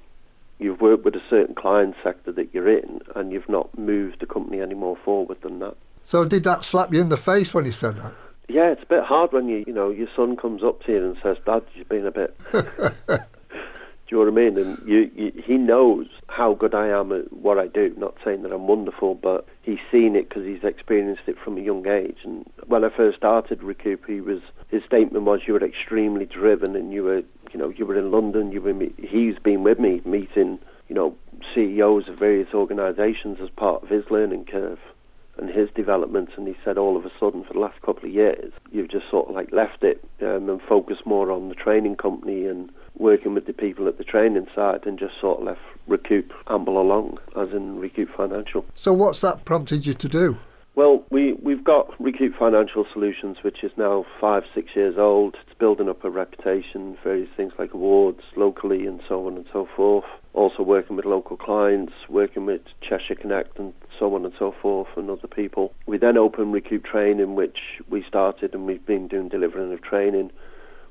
You've 0.62 0.80
worked 0.80 1.04
with 1.04 1.15
a 1.15 1.28
certain 1.30 1.56
client 1.56 1.95
sector 2.04 2.32
that 2.32 2.54
you're 2.54 2.69
in, 2.69 3.02
and 3.15 3.32
you've 3.32 3.50
not 3.50 3.78
moved 3.78 4.19
the 4.19 4.26
company 4.26 4.62
any 4.62 4.76
more 4.76 4.95
forward 4.95 5.41
than 5.41 5.60
that." 5.60 5.76
So, 6.04 6.24
did 6.24 6.43
that 6.43 6.63
slap 6.63 6.93
you 6.93 7.02
in 7.02 7.10
the 7.10 7.17
face 7.17 7.54
when 7.54 7.65
he 7.65 7.71
said 7.71 7.97
that? 7.97 8.13
Yeah, 8.47 8.71
it's 8.71 8.84
a 8.84 8.88
bit 8.88 9.04
hard 9.04 9.32
when 9.34 9.47
you, 9.47 9.63
you 9.65 9.74
know, 9.74 9.89
your 9.89 10.10
son 10.15 10.36
comes 10.36 10.63
up 10.63 10.84
to 10.84 10.91
you 10.91 11.04
and 11.04 11.17
says, 11.24 11.38
"Dad, 11.45 11.63
you've 11.74 11.89
been 11.89 12.06
a 12.06 12.12
bit." 12.12 12.38
Do 14.12 14.17
you 14.17 14.26
know 14.26 14.32
what 14.32 14.41
I 14.41 14.50
mean? 14.50 14.58
And 14.58 14.86
you, 14.86 15.10
you, 15.15 15.32
he 15.41 15.56
knows 15.56 16.08
how 16.28 16.54
good 16.54 16.76
I 16.76 16.89
am 16.89 17.13
at 17.13 17.32
what 17.32 17.58
I 17.58 17.67
do. 17.67 17.93
Not 17.97 18.17
saying 18.26 18.41
that 18.41 18.52
I'm 18.52 18.67
wonderful, 18.67 19.15
but 19.15 19.47
he's 19.62 19.80
seen 19.89 20.17
it 20.17 20.28
because 20.28 20.43
he's 20.43 20.65
experienced 20.65 21.21
it 21.28 21.38
from 21.41 21.58
a 21.58 21.62
young 21.62 21.88
age. 21.88 22.17
And 22.26 22.45
when 22.67 22.84
I 22.84 22.89
first 22.89 23.15
started 23.15 23.63
Recoup, 23.63 24.06
he 24.06 24.19
was 24.19 24.41
his 24.71 24.84
statement 24.84 25.25
was, 25.25 25.41
"You 25.45 25.53
were 25.53 25.63
extremely 25.63 26.25
driven, 26.25 26.75
and 26.75 26.91
you 26.91 27.03
were, 27.03 27.23
you 27.51 27.60
know, 27.60 27.69
you 27.69 27.86
were 27.86 27.97
in 27.97 28.10
London. 28.10 28.51
You 28.51 28.62
were. 28.62 28.73
He's 28.97 29.38
been 29.39 29.63
with 29.63 29.79
me 29.79 30.01
meeting, 30.05 30.60
you 30.88 30.95
know, 30.95 31.15
CEOs 31.53 32.07
of 32.07 32.17
various 32.17 32.53
organisations 32.53 33.39
as 33.41 33.49
part 33.49 33.84
of 33.84 33.89
his 33.89 34.10
learning 34.10 34.45
curve." 34.45 34.79
and 35.38 35.49
his 35.49 35.69
development. 35.75 36.29
And 36.38 36.47
he 36.47 36.55
said, 36.63 36.77
all 36.77 36.97
of 36.97 37.05
a 37.05 37.12
sudden, 37.19 37.43
for 37.43 37.53
the 37.53 37.60
last 37.60 37.81
couple 37.81 38.05
of 38.05 38.13
years, 38.13 38.53
you've 38.71 38.89
just 38.89 39.10
sort 39.10 39.29
of 39.29 39.36
like 39.36 39.51
left 39.51 39.84
it 39.84 40.03
um, 40.21 40.49
and 40.49 40.62
focused 40.62 41.05
more 41.05 41.31
on 41.31 41.49
the 41.49 41.55
training 41.55 41.95
company 41.95 42.45
and 42.45 42.69
working 42.97 43.34
with 43.34 43.45
the 43.47 43.53
people 43.53 43.88
at 43.88 43.97
the 43.97 44.03
training 44.03 44.47
side 44.53 44.86
and 44.86 44.99
just 44.99 45.19
sort 45.19 45.39
of 45.39 45.45
left 45.45 45.62
Recoup 45.88 46.31
amble 46.47 46.79
along, 46.79 47.17
as 47.36 47.49
in 47.51 47.79
Recoup 47.79 48.10
Financial. 48.15 48.63
So, 48.75 48.93
what's 48.93 49.19
that 49.21 49.45
prompted 49.45 49.86
you 49.86 49.93
to 49.95 50.07
do? 50.07 50.38
Well, 50.73 51.03
we, 51.10 51.34
we've 51.34 51.65
got 51.65 51.89
Recoup 51.99 52.34
Financial 52.39 52.86
Solutions, 52.93 53.38
which 53.41 53.62
is 53.62 53.71
now 53.77 54.05
five, 54.21 54.43
six 54.55 54.69
years 54.73 54.95
old. 54.97 55.36
It's 55.45 55.60
building 55.60 55.89
up 55.89 56.05
a 56.05 56.10
reputation, 56.10 56.97
various 57.03 57.29
things 57.36 57.51
like 57.60 57.73
awards 57.73 58.21
locally 58.38 58.86
and 58.86 59.01
so 59.10 59.27
on 59.27 59.36
and 59.36 59.45
so 59.51 59.67
forth. 59.75 60.05
Also 60.34 60.63
working 60.63 60.95
with 60.95 61.03
local 61.03 61.36
clients, 61.36 61.91
working 62.07 62.45
with 62.45 62.62
Cheshire 62.81 63.15
Connect 63.15 63.60
and 63.60 63.73
so 63.99 64.15
on 64.15 64.23
and 64.23 64.34
so 64.39 64.55
forth, 64.62 64.88
and 64.95 65.10
other 65.10 65.27
people. 65.27 65.73
We 65.88 65.97
then 65.97 66.17
opened 66.17 66.53
Recoup 66.53 66.86
Training, 66.86 67.36
which 67.36 67.57
we 67.89 68.05
started 68.07 68.53
and 68.53 68.65
we've 68.65 68.86
been 68.86 69.10
doing 69.10 69.27
delivering 69.27 69.73
of 69.73 69.81
training. 69.81 70.31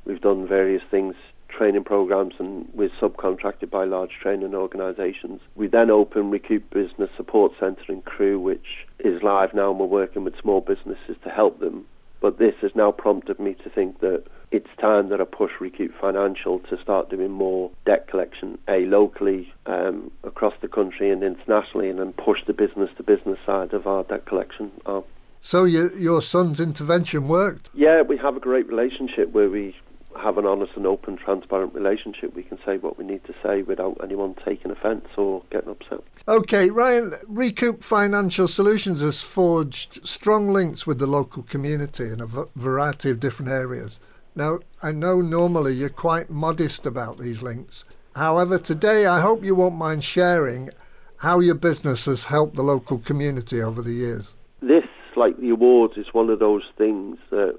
We've 0.04 0.20
done 0.20 0.46
various 0.46 0.82
things 0.90 1.14
training 1.48 1.84
programs 1.84 2.34
and 2.38 2.68
we're 2.74 2.90
subcontracted 3.00 3.70
by 3.70 3.84
large 3.84 4.12
training 4.22 4.54
organisations. 4.54 5.40
We 5.56 5.68
then 5.68 5.90
opened 5.90 6.30
Recoup 6.30 6.70
Business 6.70 7.10
Support 7.16 7.52
Centre 7.58 7.90
in 7.90 8.02
Crewe, 8.02 8.38
which 8.38 8.86
is 9.04 9.22
live 9.22 9.54
now 9.54 9.70
and 9.70 9.78
we're 9.78 9.86
working 9.86 10.24
with 10.24 10.34
small 10.40 10.60
businesses 10.60 11.16
to 11.24 11.30
help 11.30 11.60
them. 11.60 11.86
But 12.20 12.38
this 12.38 12.54
has 12.60 12.72
now 12.74 12.92
prompted 12.92 13.40
me 13.40 13.54
to 13.64 13.70
think 13.70 14.00
that 14.00 14.24
it's 14.50 14.68
time 14.78 15.08
that 15.08 15.20
I 15.20 15.24
push 15.24 15.52
Recoup 15.60 15.92
Financial 16.00 16.58
to 16.58 16.80
start 16.82 17.08
doing 17.08 17.30
more 17.30 17.70
debt 17.86 18.08
collection, 18.08 18.58
A, 18.68 18.84
locally, 18.84 19.52
um, 19.66 20.10
across 20.24 20.54
the 20.60 20.68
country 20.68 21.10
and 21.10 21.22
internationally, 21.22 21.88
and 21.88 21.98
then 21.98 22.12
push 22.12 22.40
the 22.46 22.52
business 22.52 22.90
to 22.96 23.02
business 23.02 23.38
side 23.46 23.72
of 23.72 23.86
our 23.86 24.02
debt 24.02 24.26
collection 24.26 24.70
arm. 24.84 25.04
So 25.40 25.64
your 25.64 25.96
your 25.96 26.20
son's 26.20 26.60
intervention 26.60 27.26
worked? 27.26 27.70
Yeah, 27.72 28.02
we 28.02 28.18
have 28.18 28.36
a 28.36 28.40
great 28.40 28.68
relationship 28.68 29.32
where 29.32 29.48
we 29.48 29.74
have 30.16 30.38
an 30.38 30.46
honest 30.46 30.72
and 30.76 30.86
open, 30.86 31.16
transparent 31.16 31.74
relationship. 31.74 32.34
We 32.34 32.42
can 32.42 32.58
say 32.64 32.76
what 32.76 32.98
we 32.98 33.04
need 33.04 33.24
to 33.24 33.34
say 33.42 33.62
without 33.62 33.98
anyone 34.02 34.34
taking 34.44 34.70
offence 34.70 35.06
or 35.16 35.42
getting 35.50 35.70
upset. 35.70 36.00
Okay, 36.28 36.70
Ryan, 36.70 37.14
Recoup 37.26 37.82
Financial 37.82 38.48
Solutions 38.48 39.00
has 39.00 39.22
forged 39.22 40.06
strong 40.06 40.52
links 40.52 40.86
with 40.86 40.98
the 40.98 41.06
local 41.06 41.42
community 41.42 42.08
in 42.08 42.20
a 42.20 42.26
variety 42.26 43.10
of 43.10 43.20
different 43.20 43.50
areas. 43.50 44.00
Now, 44.34 44.60
I 44.82 44.92
know 44.92 45.20
normally 45.20 45.74
you're 45.74 45.88
quite 45.88 46.30
modest 46.30 46.86
about 46.86 47.18
these 47.18 47.42
links. 47.42 47.84
However, 48.14 48.58
today 48.58 49.06
I 49.06 49.20
hope 49.20 49.44
you 49.44 49.54
won't 49.54 49.76
mind 49.76 50.04
sharing 50.04 50.70
how 51.18 51.40
your 51.40 51.54
business 51.54 52.06
has 52.06 52.24
helped 52.24 52.56
the 52.56 52.62
local 52.62 52.98
community 52.98 53.62
over 53.62 53.82
the 53.82 53.92
years. 53.92 54.34
This, 54.60 54.84
like 55.16 55.38
the 55.38 55.50
awards, 55.50 55.96
is 55.96 56.06
one 56.12 56.30
of 56.30 56.38
those 56.38 56.64
things 56.78 57.18
that 57.30 57.58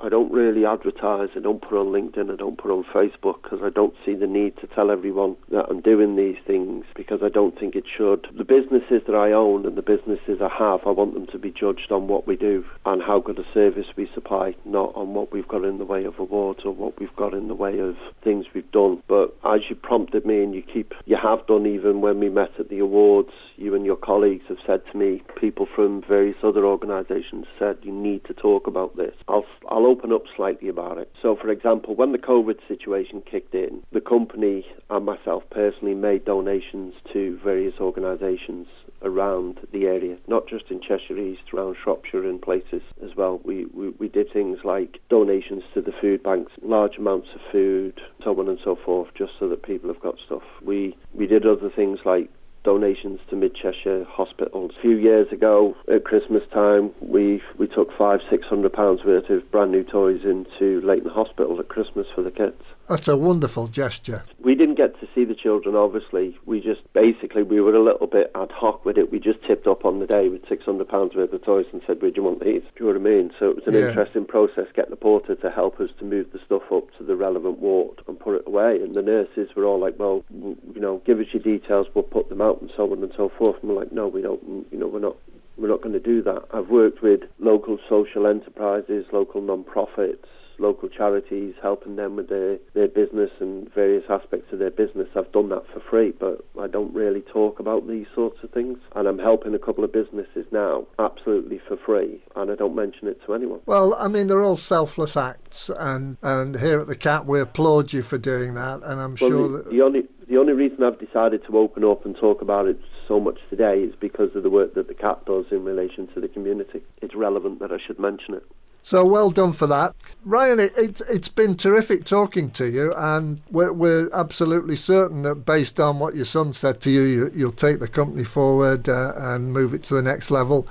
I 0.00 0.08
don't 0.08 0.32
really 0.32 0.66
advertise. 0.66 1.30
I 1.36 1.40
don't 1.40 1.62
put 1.62 1.78
on 1.78 1.86
LinkedIn. 1.86 2.32
I 2.32 2.36
don't 2.36 2.58
put 2.58 2.70
on 2.70 2.84
Facebook 2.84 3.42
because 3.42 3.60
I 3.62 3.70
don't 3.70 3.94
see 4.04 4.14
the 4.14 4.26
need 4.26 4.56
to 4.58 4.66
tell 4.66 4.90
everyone 4.90 5.36
that 5.50 5.66
I'm 5.70 5.80
doing 5.80 6.16
these 6.16 6.36
things 6.46 6.84
because 6.96 7.20
I 7.22 7.28
don't 7.28 7.58
think 7.58 7.74
it 7.74 7.84
should. 7.96 8.26
The 8.36 8.44
businesses 8.44 9.02
that 9.06 9.14
I 9.14 9.32
own 9.32 9.66
and 9.66 9.76
the 9.76 9.82
businesses 9.82 10.40
I 10.40 10.48
have, 10.48 10.80
I 10.86 10.90
want 10.90 11.14
them 11.14 11.26
to 11.28 11.38
be 11.38 11.50
judged 11.50 11.90
on 11.90 12.08
what 12.08 12.26
we 12.26 12.36
do 12.36 12.64
and 12.84 13.02
how 13.02 13.20
good 13.20 13.38
a 13.38 13.44
service 13.54 13.86
we 13.96 14.10
supply, 14.14 14.54
not 14.64 14.94
on 14.96 15.14
what 15.14 15.32
we've 15.32 15.48
got 15.48 15.64
in 15.64 15.78
the 15.78 15.84
way 15.84 16.04
of 16.04 16.18
awards 16.18 16.60
or 16.64 16.72
what 16.72 16.98
we've 16.98 17.14
got 17.16 17.32
in 17.32 17.48
the 17.48 17.54
way 17.54 17.78
of 17.78 17.96
things 18.22 18.46
we've 18.54 18.70
done. 18.72 19.02
But 19.08 19.36
as 19.44 19.60
you 19.68 19.76
prompted 19.76 20.26
me 20.26 20.42
and 20.42 20.54
you 20.54 20.62
keep, 20.62 20.92
you 21.04 21.16
have 21.22 21.46
done 21.46 21.66
even 21.66 22.00
when 22.00 22.20
we 22.20 22.28
met 22.28 22.50
at 22.58 22.68
the 22.68 22.80
awards, 22.80 23.30
you 23.56 23.74
and 23.74 23.86
your 23.86 23.96
colleagues 23.96 24.44
have 24.48 24.58
said 24.66 24.82
to 24.90 24.98
me, 24.98 25.22
people 25.40 25.66
from 25.74 26.02
various 26.06 26.36
other 26.42 26.66
organisations 26.66 27.46
said 27.58 27.78
you 27.82 27.92
need 27.92 28.24
to 28.24 28.34
talk 28.34 28.66
about 28.66 28.96
this. 28.96 29.14
I'll, 29.28 29.46
I'll 29.68 29.83
open 29.86 30.12
up 30.12 30.22
slightly 30.36 30.68
about 30.68 30.98
it. 30.98 31.10
So, 31.20 31.36
for 31.36 31.50
example, 31.50 31.94
when 31.94 32.12
the 32.12 32.18
COVID 32.18 32.58
situation 32.68 33.22
kicked 33.22 33.54
in, 33.54 33.82
the 33.92 34.00
company 34.00 34.66
and 34.90 35.04
myself 35.04 35.42
personally 35.50 35.94
made 35.94 36.24
donations 36.24 36.94
to 37.12 37.38
various 37.42 37.74
organisations 37.80 38.66
around 39.02 39.60
the 39.72 39.84
area, 39.84 40.16
not 40.26 40.48
just 40.48 40.64
in 40.70 40.80
Cheshire 40.80 41.18
East, 41.18 41.42
around 41.52 41.76
Shropshire 41.82 42.24
and 42.24 42.40
places 42.40 42.82
as 43.02 43.10
well. 43.16 43.40
We, 43.44 43.66
we, 43.66 43.90
we 43.90 44.08
did 44.08 44.32
things 44.32 44.58
like 44.64 44.98
donations 45.10 45.62
to 45.74 45.82
the 45.82 45.92
food 46.00 46.22
banks, 46.22 46.52
large 46.62 46.96
amounts 46.98 47.28
of 47.34 47.40
food, 47.52 48.00
so 48.22 48.38
on 48.38 48.48
and 48.48 48.58
so 48.64 48.76
forth, 48.76 49.08
just 49.16 49.32
so 49.38 49.48
that 49.48 49.62
people 49.62 49.92
have 49.92 50.02
got 50.02 50.16
stuff. 50.24 50.42
We, 50.64 50.96
we 51.12 51.26
did 51.26 51.46
other 51.46 51.70
things 51.70 52.00
like 52.04 52.30
donations 52.64 53.20
to 53.30 53.36
Mid 53.36 53.54
Cheshire 53.54 54.04
hospitals. 54.08 54.72
A 54.78 54.82
few 54.82 54.96
years 54.96 55.28
ago, 55.30 55.76
at 55.92 56.04
Christmas 56.04 56.42
time, 56.52 56.90
we 57.00 57.42
we 57.58 57.68
took 57.68 57.88
five, 57.96 58.20
six 58.30 58.46
hundred 58.46 58.72
pounds 58.72 59.00
worth 59.04 59.30
of 59.30 59.50
brand 59.50 59.70
new 59.70 59.84
toys 59.84 60.20
into 60.24 60.80
Leighton 60.84 61.10
Hospital 61.10 61.60
at 61.60 61.68
Christmas 61.68 62.06
for 62.14 62.22
the 62.22 62.30
kids. 62.30 62.60
That's 62.88 63.08
a 63.08 63.16
wonderful 63.16 63.68
gesture. 63.68 64.24
We 64.42 64.54
didn't 64.54 64.74
get 64.74 65.00
to 65.00 65.08
see 65.14 65.24
the 65.24 65.34
children, 65.34 65.74
obviously. 65.74 66.36
We 66.44 66.60
just 66.60 66.80
basically 66.92 67.42
we 67.42 67.60
were 67.60 67.74
a 67.74 67.82
little 67.82 68.06
bit 68.06 68.30
ad 68.34 68.50
hoc 68.52 68.84
with 68.84 68.98
it. 68.98 69.10
We 69.10 69.18
just 69.18 69.42
tipped 69.46 69.66
up 69.66 69.86
on 69.86 70.00
the 70.00 70.06
day 70.06 70.28
with 70.28 70.46
six 70.48 70.64
hundred 70.66 70.88
pounds 70.88 71.14
worth 71.14 71.32
of 71.32 71.42
toys 71.42 71.64
and 71.72 71.80
said, 71.86 72.02
Would 72.02 72.16
you 72.16 72.22
want 72.22 72.40
these?" 72.44 72.60
Do 72.76 72.84
you 72.84 72.92
know 72.92 72.98
what 73.00 73.08
I 73.08 73.14
mean? 73.16 73.30
So 73.38 73.48
it 73.48 73.56
was 73.56 73.66
an 73.66 73.72
Yeah. 73.74 73.88
interesting 73.88 74.26
process 74.26 74.66
getting 74.74 74.90
the 74.90 74.96
porter 74.96 75.34
to 75.34 75.50
help 75.50 75.80
us 75.80 75.88
to 75.98 76.04
move 76.04 76.30
the 76.32 76.40
stuff 76.44 76.70
up 76.70 76.84
to 76.98 77.04
the 77.04 77.16
relevant 77.16 77.58
ward 77.58 78.02
and 78.06 78.20
put 78.20 78.36
it 78.36 78.46
away. 78.46 78.80
And 78.82 78.94
the 78.94 79.02
nurses 79.02 79.48
were 79.56 79.64
all 79.64 79.78
like, 79.78 79.98
"Well, 79.98 80.22
you 80.30 80.80
know, 80.80 81.00
give 81.06 81.20
us 81.20 81.26
your 81.32 81.42
details, 81.42 81.86
we'll 81.94 82.02
put 82.04 82.28
them 82.28 82.42
out 82.42 82.60
and 82.60 82.70
so 82.76 82.92
on 82.92 83.02
and 83.02 83.12
so 83.16 83.30
forth." 83.30 83.56
And 83.62 83.70
we're 83.70 83.78
like, 83.80 83.92
"No, 83.92 84.08
we 84.08 84.20
don't. 84.20 84.44
Mm, 84.48 84.64
you 84.72 84.78
know, 84.78 84.88
we're 84.88 84.98
not." 85.00 85.16
We're 85.56 85.68
not 85.68 85.82
going 85.82 85.92
to 85.92 86.00
do 86.00 86.20
that. 86.22 86.46
I've 86.52 86.68
worked 86.68 87.00
with 87.00 87.20
local 87.38 87.78
social 87.88 88.26
enterprises, 88.26 89.06
local 89.12 89.40
non-profits, 89.40 90.26
local 90.58 90.88
charities, 90.88 91.54
helping 91.62 91.96
them 91.96 92.16
with 92.16 92.28
their, 92.28 92.58
their 92.74 92.88
business 92.88 93.30
and 93.40 93.72
various 93.74 94.04
aspects 94.08 94.52
of 94.52 94.58
their 94.58 94.70
business. 94.70 95.08
I've 95.16 95.32
done 95.32 95.48
that 95.50 95.64
for 95.72 95.80
free, 95.80 96.12
but 96.18 96.44
I 96.60 96.66
don't 96.66 96.94
really 96.94 97.20
talk 97.20 97.60
about 97.60 97.88
these 97.88 98.06
sorts 98.14 98.38
of 98.42 98.50
things. 98.50 98.78
And 98.94 99.08
I'm 99.08 99.18
helping 99.18 99.54
a 99.54 99.58
couple 99.58 99.84
of 99.84 99.92
businesses 99.92 100.46
now 100.52 100.86
absolutely 100.98 101.60
for 101.66 101.76
free, 101.76 102.22
and 102.36 102.50
I 102.50 102.54
don't 102.54 102.74
mention 102.74 103.08
it 103.08 103.20
to 103.26 103.34
anyone. 103.34 103.60
Well, 103.66 103.94
I 103.94 104.08
mean, 104.08 104.26
they're 104.26 104.42
all 104.42 104.56
selfless 104.56 105.16
acts, 105.16 105.70
and, 105.76 106.16
and 106.22 106.60
here 106.60 106.80
at 106.80 106.86
the 106.86 106.96
CAT, 106.96 107.26
we 107.26 107.40
applaud 107.40 107.92
you 107.92 108.02
for 108.02 108.18
doing 108.18 108.54
that, 108.54 108.82
and 108.84 109.00
I'm 109.00 109.16
Well, 109.20 109.30
sure 109.30 109.48
the, 109.48 109.56
that. 109.58 109.70
the 109.70 109.82
only 109.82 110.02
the 110.28 110.38
only 110.38 110.54
reason 110.54 110.82
I've 110.82 110.98
decided 110.98 111.44
to 111.46 111.58
open 111.58 111.84
up 111.84 112.06
and 112.06 112.16
talk 112.16 112.40
about 112.40 112.66
it 112.66 112.80
so 113.06 113.20
much 113.20 113.38
today 113.50 113.82
is 113.82 113.94
because 114.00 114.34
of 114.34 114.42
the 114.42 114.50
work 114.50 114.74
that 114.74 114.88
the 114.88 114.94
CAT 114.94 115.26
does 115.26 115.44
in 115.50 115.64
relation 115.64 116.06
to 116.14 116.20
the 116.20 116.28
community. 116.28 116.82
It's 117.02 117.14
relevant 117.14 117.58
that 117.60 117.70
I 117.72 117.76
should 117.84 117.98
mention 117.98 118.34
it. 118.34 118.44
So 118.84 119.04
well 119.06 119.30
done 119.30 119.54
for 119.54 119.66
that. 119.68 119.96
Ryan, 120.26 120.60
it, 120.60 120.76
it, 120.76 121.00
it's 121.08 121.30
been 121.30 121.56
terrific 121.56 122.04
talking 122.04 122.50
to 122.50 122.66
you, 122.66 122.92
and 122.94 123.40
we're, 123.50 123.72
we're 123.72 124.10
absolutely 124.12 124.76
certain 124.76 125.22
that 125.22 125.46
based 125.46 125.80
on 125.80 125.98
what 125.98 126.14
your 126.14 126.26
son 126.26 126.52
said 126.52 126.82
to 126.82 126.90
you, 126.90 127.00
you 127.00 127.32
you'll 127.34 127.50
take 127.50 127.80
the 127.80 127.88
company 127.88 128.24
forward 128.24 128.86
uh, 128.86 129.14
and 129.16 129.54
move 129.54 129.72
it 129.72 129.84
to 129.84 129.94
the 129.94 130.02
next 130.02 130.30
level. 130.30 130.68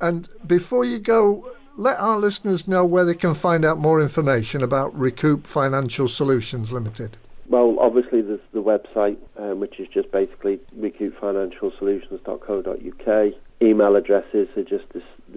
And 0.00 0.26
before 0.46 0.86
you 0.86 0.98
go, 0.98 1.54
let 1.76 1.98
our 1.98 2.16
listeners 2.16 2.66
know 2.66 2.86
where 2.86 3.04
they 3.04 3.12
can 3.12 3.34
find 3.34 3.62
out 3.62 3.76
more 3.76 4.00
information 4.00 4.62
about 4.62 4.98
Recoup 4.98 5.46
Financial 5.46 6.08
Solutions 6.08 6.72
Limited. 6.72 7.18
Well, 7.46 7.76
obviously, 7.78 8.22
there's 8.22 8.40
the 8.54 8.62
website, 8.62 9.18
um, 9.36 9.60
which 9.60 9.78
is 9.78 9.86
just 9.88 10.10
basically 10.12 10.60
recoupfinancialsolutions.co.uk. 10.78 13.34
Email 13.60 13.96
addresses 13.96 14.48
are 14.56 14.62
just 14.62 14.84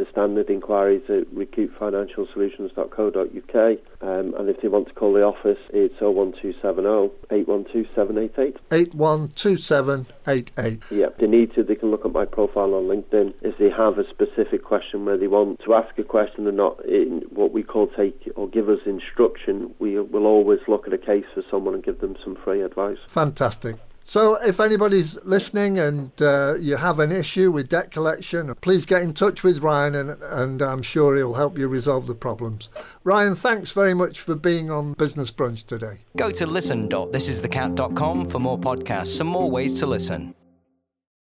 the, 0.04 0.12
standard 0.12 0.50
inquiries 0.50 1.04
at 1.10 1.34
recoupfinancialsolutions.co.uk. 1.34 3.80
Um, 4.02 4.34
and 4.38 4.50
if 4.50 4.60
they 4.62 4.68
want 4.68 4.88
to 4.88 4.94
call 4.94 5.14
the 5.14 5.24
office, 5.24 5.58
it's 5.70 6.02
01270 6.02 7.14
812 7.32 7.88
788. 7.96 8.58
812788. 8.72 10.84
Yeah, 10.92 11.08
if 11.08 11.18
they 11.18 11.28
need 11.28 11.54
to, 11.54 11.64
they 11.64 11.76
can 11.76 11.92
look 11.92 12.06
at 12.06 12.12
my 12.12 12.26
profile 12.26 12.74
on 12.74 12.84
LinkedIn. 12.84 13.34
If 13.42 13.58
they 13.58 13.70
have 13.70 13.98
a 13.98 14.10
specific 14.10 14.64
question 14.64 15.06
where 15.06 15.18
they 15.18 15.28
want 15.28 15.62
to 15.62 15.74
ask 15.74 15.98
a 15.98 16.04
question 16.04 16.48
and 16.48 16.58
not 16.58 16.84
in 16.86 17.24
what 17.30 17.52
we 17.52 17.64
call 17.64 17.88
take 17.88 18.30
or 18.36 18.48
give 18.48 18.70
us 18.70 18.80
instruction, 18.86 19.74
we 19.80 20.00
will 20.00 20.26
always 20.26 20.60
look 20.68 20.88
at 20.88 20.94
a 20.94 20.98
case 20.98 21.26
for 21.34 21.44
someone 21.50 21.74
and 21.74 21.84
give 21.84 22.02
them 22.02 22.18
some 22.24 22.36
free 22.36 22.62
advice. 22.62 23.00
Fantastic. 23.08 23.78
So, 24.06 24.36
if 24.36 24.60
anybody's 24.60 25.18
listening 25.24 25.80
and 25.80 26.12
uh, 26.22 26.56
you 26.56 26.76
have 26.76 27.00
an 27.00 27.12
issue 27.12 27.52
with 27.52 27.70
debt 27.70 27.90
collection, 27.90 28.54
please 28.62 28.86
get 28.86 29.02
in 29.02 29.14
touch 29.14 29.44
with 29.44 29.60
Ryan 29.64 29.96
and, 29.96 30.22
and 30.22 30.62
I'm 30.62 30.82
sure 30.82 31.16
he'll 31.16 31.36
help 31.36 31.58
you 31.58 31.68
resolve 31.68 32.08
the 32.08 32.16
problems. 32.16 32.70
Ryan, 33.04 33.36
thanks 33.36 33.72
very 33.72 33.94
much 33.94 34.20
for 34.20 34.36
being 34.36 34.70
on 34.70 34.94
Business 34.94 35.32
Brunch 35.32 35.66
today. 35.66 36.02
Go 36.18 36.32
to 36.32 36.46
listen.thisisthecat.com 36.46 38.26
for 38.26 38.40
more 38.40 38.60
podcasts 38.60 39.20
and 39.22 39.30
more 39.30 39.50
ways 39.50 39.80
to 39.80 39.88
listen. 39.88 40.36